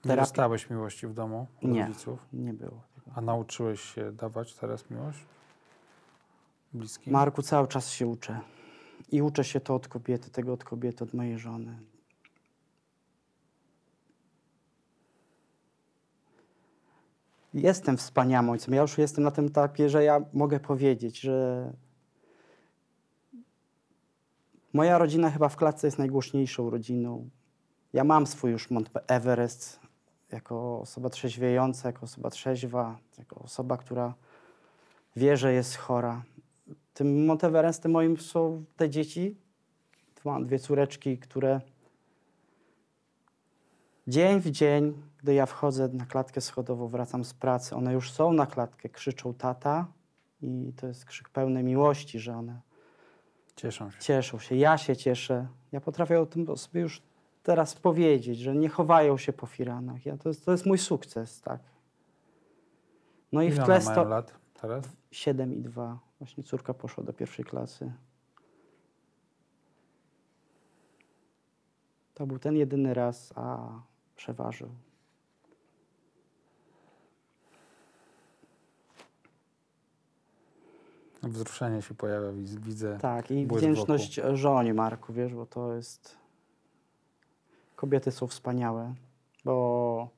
Nie 0.05 0.17
dostałeś 0.17 0.71
miłości 0.71 1.07
w 1.07 1.15
domu 1.15 1.47
Nie. 1.63 1.87
rodziców? 1.87 2.27
Nie 2.33 2.55
było. 2.55 2.83
A 3.15 3.21
nauczyłeś 3.21 3.81
się 3.81 4.13
dawać 4.13 4.55
teraz 4.55 4.91
miłość? 4.91 5.27
Bliskim? 6.73 7.13
Marku, 7.13 7.43
cały 7.43 7.69
czas 7.69 7.91
się 7.91 8.07
uczę. 8.07 8.41
I 9.13 9.23
uczę 9.23 9.45
się 9.45 9.61
to 9.61 9.75
od 9.75 9.89
kobiety, 9.89 10.31
tego 10.31 10.53
od 10.53 10.65
kobiety, 10.65 11.05
od 11.05 11.15
mojej 11.15 11.39
żony. 11.39 11.79
Jestem 17.55 17.97
wspaniałym 17.97 18.51
ojcem. 18.51 18.75
Ja 18.75 18.83
już 18.83 18.99
jestem 18.99 19.25
na 19.25 19.31
tym 19.31 19.47
etapie, 19.47 19.89
że 19.89 20.05
ja 20.05 20.21
mogę 20.33 20.61
powiedzieć, 20.61 21.21
że 21.21 21.73
moja 24.73 24.99
rodzina 24.99 25.31
chyba 25.31 25.49
w 25.49 25.57
klatce 25.57 25.87
jest 25.87 25.99
najgłośniejszą 25.99 26.71
rodziną. 26.71 27.31
Ja 27.93 28.05
mam 28.05 28.27
swój 28.27 28.51
już 28.51 28.71
Mount 28.71 28.91
Everest 29.07 29.81
jako 30.33 30.81
osoba 30.81 31.11
trzeźwiejąca, 31.11 31.89
jako 31.89 32.03
osoba 32.03 32.31
trzeźwa, 32.31 32.99
jako 33.19 33.41
osoba, 33.41 33.77
która 33.77 34.15
wie, 35.17 35.37
że 35.37 35.53
jest 35.53 35.77
chora 35.77 36.23
tym 36.95 37.27
Monteverestem 37.27 37.93
moim 37.93 38.17
są 38.17 38.65
te 38.77 38.91
dzieci. 38.91 39.37
Mam 40.25 40.47
dwie 40.47 40.59
córeczki, 40.59 41.19
które 41.19 41.61
dzień 44.09 44.41
w 44.41 44.51
dzień, 44.51 45.03
gdy 45.23 45.35
ja 45.35 45.47
wchodzę 45.47 45.89
na 45.89 46.07
klatkę 46.07 46.41
schodową, 46.41 46.89
wracam 46.89 47.25
z 47.25 47.35
pracy, 47.35 47.77
one 47.77 47.93
już 47.93 48.13
są 48.13 48.33
na 48.33 48.47
klatkę, 48.47 48.89
krzyczą 48.89 49.35
tata 49.35 49.87
i 50.43 50.73
to 50.77 50.87
jest 50.87 51.05
krzyk 51.05 51.29
pełny 51.29 51.63
miłości, 51.63 52.19
że 52.19 52.37
one 52.37 52.61
Cieszą 53.57 53.91
się. 53.91 53.99
cieszą 54.01 54.39
się. 54.39 54.57
Ja 54.57 54.79
się 54.79 54.97
cieszę. 54.97 55.47
Ja 55.73 55.81
potrafię 55.81 56.21
o 56.21 56.27
tym 56.27 56.57
sobie 56.57 56.81
już 56.81 57.03
teraz 57.43 57.75
powiedzieć, 57.75 58.39
że 58.39 58.55
nie 58.55 58.69
chowają 58.69 59.17
się 59.17 59.33
po 59.33 59.47
firanach. 59.47 60.07
Ja, 60.07 60.17
to, 60.17 60.29
jest, 60.29 60.45
to 60.45 60.53
jest 60.53 60.67
mój 60.67 60.79
sukces, 60.79 61.41
tak. 61.41 61.61
No 63.33 63.43
i 63.43 63.47
Ile 63.47 63.55
w 63.55 63.65
tle 63.65 63.79
mają 63.79 63.91
sto... 63.91 64.05
lat 64.05 64.35
teraz? 64.61 64.85
7 65.11 65.55
i 65.55 65.61
2. 65.61 65.99
Właśnie 66.21 66.45
córka 66.45 66.75
poszła 66.75 67.05
do 67.05 67.13
pierwszej 67.13 67.45
klasy. 67.45 67.93
To 72.15 72.27
był 72.27 72.39
ten 72.39 72.57
jedyny 72.57 72.95
raz, 72.95 73.33
a 73.37 73.69
przeważył. 74.17 74.69
Wzruszenie 81.23 81.83
się 81.83 81.95
pojawia, 81.95 82.33
widz- 82.33 82.57
widzę. 82.57 82.99
Tak, 82.99 83.31
i 83.31 83.47
wdzięczność 83.47 84.21
żonie 84.33 84.75
Marku, 84.75 85.13
wiesz, 85.13 85.35
bo 85.35 85.47
to 85.47 85.75
jest... 85.75 86.17
Kobiety 87.77 88.11
są 88.11 88.27
wspaniałe, 88.27 88.95
bo 89.45 90.09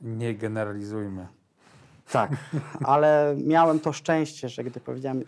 Nie 0.00 0.34
generalizujmy. 0.34 1.28
Tak, 2.12 2.32
ale 2.84 3.36
miałem 3.44 3.80
to 3.80 3.92
szczęście, 3.92 4.48
że 4.48 4.64
gdy 4.64 4.80
powiedziałem 4.80 5.24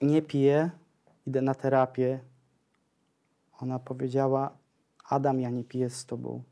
nie 0.00 0.22
piję, 0.22 0.70
idę 1.26 1.42
na 1.42 1.54
terapię, 1.54 2.20
ona 3.60 3.78
powiedziała 3.78 4.56
Adam, 5.08 5.40
ja 5.40 5.50
nie 5.50 5.64
piję 5.64 5.90
z 5.90 6.06
tobą. 6.06 6.42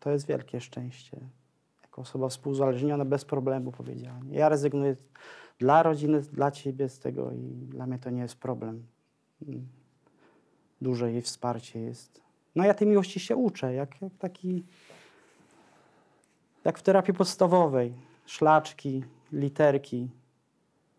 To 0.00 0.10
jest 0.10 0.26
wielkie 0.26 0.60
szczęście. 0.60 1.20
Jako 1.82 2.02
osoba 2.02 2.28
współzależniona 2.28 3.04
bez 3.04 3.24
problemu 3.24 3.72
powiedziała. 3.72 4.20
Ja 4.30 4.48
rezygnuję 4.48 4.96
dla 5.58 5.82
rodziny, 5.82 6.20
dla 6.20 6.50
ciebie 6.50 6.88
z 6.88 6.98
tego 6.98 7.32
i 7.32 7.66
dla 7.66 7.86
mnie 7.86 7.98
to 7.98 8.10
nie 8.10 8.22
jest 8.22 8.36
problem. 8.36 8.86
Duże 10.80 11.12
jej 11.12 11.22
wsparcie 11.22 11.80
jest. 11.80 12.20
No 12.54 12.64
ja 12.64 12.74
tej 12.74 12.88
miłości 12.88 13.20
się 13.20 13.36
uczę, 13.36 13.74
jak, 13.74 14.02
jak 14.02 14.12
taki 14.18 14.64
jak 16.64 16.78
w 16.78 16.82
terapii 16.82 17.14
podstawowej. 17.14 18.07
Szlaczki, 18.28 19.04
literki. 19.32 20.10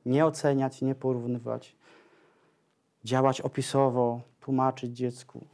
Nie 0.05 0.25
oceniać, 0.25 0.81
nie 0.81 0.95
porównywać. 0.95 1.75
Działać 3.03 3.41
opisowo, 3.41 4.21
tłumaczyć 4.39 4.97
dziecku. 4.97 5.45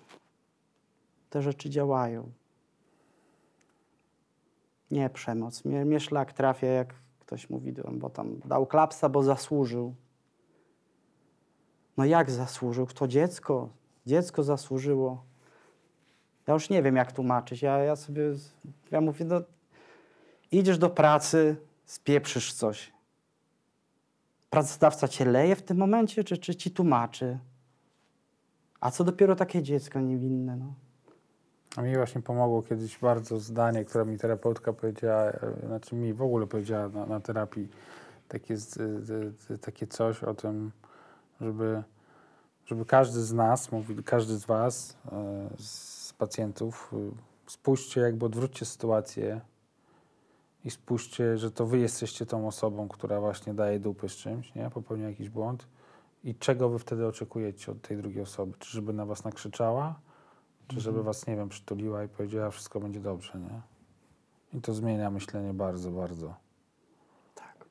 Te 1.29 1.41
rzeczy 1.41 1.69
działają. 1.69 2.31
Nie 4.91 5.09
przemoc. 5.09 5.65
Mnie, 5.65 5.85
mnie 5.85 5.99
szlak 5.99 6.33
trafia, 6.33 6.67
jak 6.67 6.93
ktoś 7.19 7.49
mówi, 7.49 7.73
bo 7.91 8.09
tam 8.09 8.39
dał 8.45 8.65
klapsa, 8.65 9.09
bo 9.09 9.23
zasłużył. 9.23 9.95
No 11.97 12.05
jak 12.05 12.31
zasłużył? 12.31 12.85
Kto 12.85 13.07
dziecko? 13.07 13.69
Dziecko 14.05 14.43
zasłużyło. 14.43 15.23
Ja 16.47 16.53
już 16.53 16.69
nie 16.69 16.83
wiem, 16.83 16.95
jak 16.95 17.11
tłumaczyć. 17.11 17.61
Ja, 17.61 17.77
ja 17.77 17.95
sobie, 17.95 18.21
ja 18.91 19.01
mówię, 19.01 19.25
no 19.25 19.41
idziesz 20.59 20.77
do 20.77 20.89
pracy, 20.89 21.55
spieprzysz 21.85 22.53
coś. 22.53 22.93
Pracodawca 24.49 25.07
cię 25.07 25.25
leje 25.25 25.55
w 25.55 25.61
tym 25.61 25.77
momencie, 25.77 26.23
czy, 26.23 26.37
czy 26.37 26.55
ci 26.55 26.71
tłumaczy? 26.71 27.39
A 28.79 28.91
co 28.91 29.03
dopiero 29.03 29.35
takie 29.35 29.63
dziecko 29.63 29.99
niewinne, 29.99 30.55
no. 30.55 30.73
A 31.75 31.81
mi 31.81 31.95
właśnie 31.95 32.21
pomogło 32.21 32.63
kiedyś 32.63 32.97
bardzo 32.97 33.39
zdanie, 33.39 33.85
które 33.85 34.05
mi 34.05 34.17
terapeutka 34.17 34.73
powiedziała, 34.73 35.23
e, 35.23 35.67
znaczy 35.67 35.95
mi 35.95 36.13
w 36.13 36.21
ogóle 36.21 36.47
powiedziała 36.47 36.89
na, 36.89 37.05
na 37.05 37.19
terapii, 37.19 37.67
takie, 38.27 38.55
takie 39.61 39.87
coś 39.87 40.23
o 40.23 40.33
tym, 40.33 40.71
żeby, 41.41 41.83
żeby 42.65 42.85
każdy 42.85 43.21
z 43.21 43.33
nas, 43.33 43.69
każdy 44.05 44.37
z 44.37 44.45
was, 44.45 44.97
e, 45.11 45.49
z 45.59 46.13
pacjentów, 46.13 46.93
e, 46.93 47.51
spójrzcie, 47.51 48.01
jakby 48.01 48.25
odwróćcie 48.25 48.65
sytuację 48.65 49.41
i 50.65 50.71
spójrzcie, 50.71 51.37
że 51.37 51.51
to 51.51 51.65
wy 51.65 51.77
jesteście 51.79 52.25
tą 52.25 52.47
osobą, 52.47 52.87
która 52.87 53.19
właśnie 53.19 53.53
daje 53.53 53.79
dupy 53.79 54.09
z 54.09 54.15
czymś, 54.15 54.55
nie? 54.55 54.69
popełnia 54.69 55.09
jakiś 55.09 55.29
błąd 55.29 55.67
i 56.23 56.35
czego 56.35 56.69
wy 56.69 56.79
wtedy 56.79 57.07
oczekujecie 57.07 57.71
od 57.71 57.81
tej 57.81 57.97
drugiej 57.97 58.23
osoby? 58.23 58.53
Czy 58.59 58.71
żeby 58.71 58.93
na 58.93 59.05
was 59.05 59.23
nakrzyczała? 59.23 59.99
Czy 60.67 60.79
żeby 60.79 61.03
was, 61.03 61.27
nie 61.27 61.35
wiem, 61.35 61.49
przytuliła 61.49 62.03
i 62.03 62.07
powiedziała, 62.07 62.49
wszystko 62.49 62.79
będzie 62.79 62.99
dobrze, 62.99 63.39
nie? 63.39 63.61
I 64.57 64.61
to 64.61 64.73
zmienia 64.73 65.11
myślenie 65.11 65.53
bardzo, 65.53 65.91
bardzo. 65.91 66.35
Tak. 67.35 67.65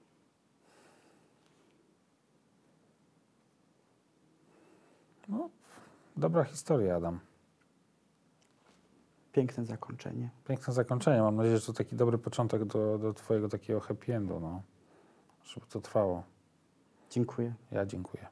Dobra 6.17 6.45
historia, 6.45 6.97
Adam. 6.97 7.21
Piękne 9.35 9.65
zakończenie. 9.65 10.31
Piękne 10.49 10.73
zakończenie. 10.75 11.23
Mam 11.23 11.37
nadzieję, 11.37 11.59
że 11.59 11.67
to 11.67 11.73
taki 11.73 11.97
dobry 11.97 12.19
początek 12.19 12.65
do, 12.65 12.99
do 12.99 13.15
twojego 13.15 13.49
takiego 13.49 13.81
happy 13.81 14.15
endu, 14.15 14.41
no. 14.41 14.63
Żeby 15.45 15.67
to 15.67 15.81
trwało. 15.81 16.23
Dziękuję. 17.11 17.55
Ja 17.71 17.87
dziękuję. 17.87 18.27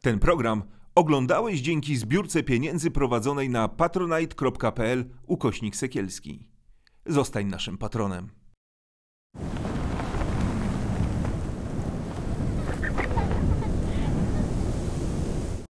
Ten 0.00 0.18
program 0.18 0.62
Oglądałeś 0.94 1.60
dzięki 1.60 1.96
zbiórce 1.96 2.42
pieniędzy 2.42 2.90
prowadzonej 2.90 3.50
na 3.50 3.68
patronite.pl 3.68 5.04
ukośnik 5.26 5.76
sekielski. 5.76 6.48
Zostań 7.06 7.46
naszym 7.46 7.78
patronem. 7.78 8.41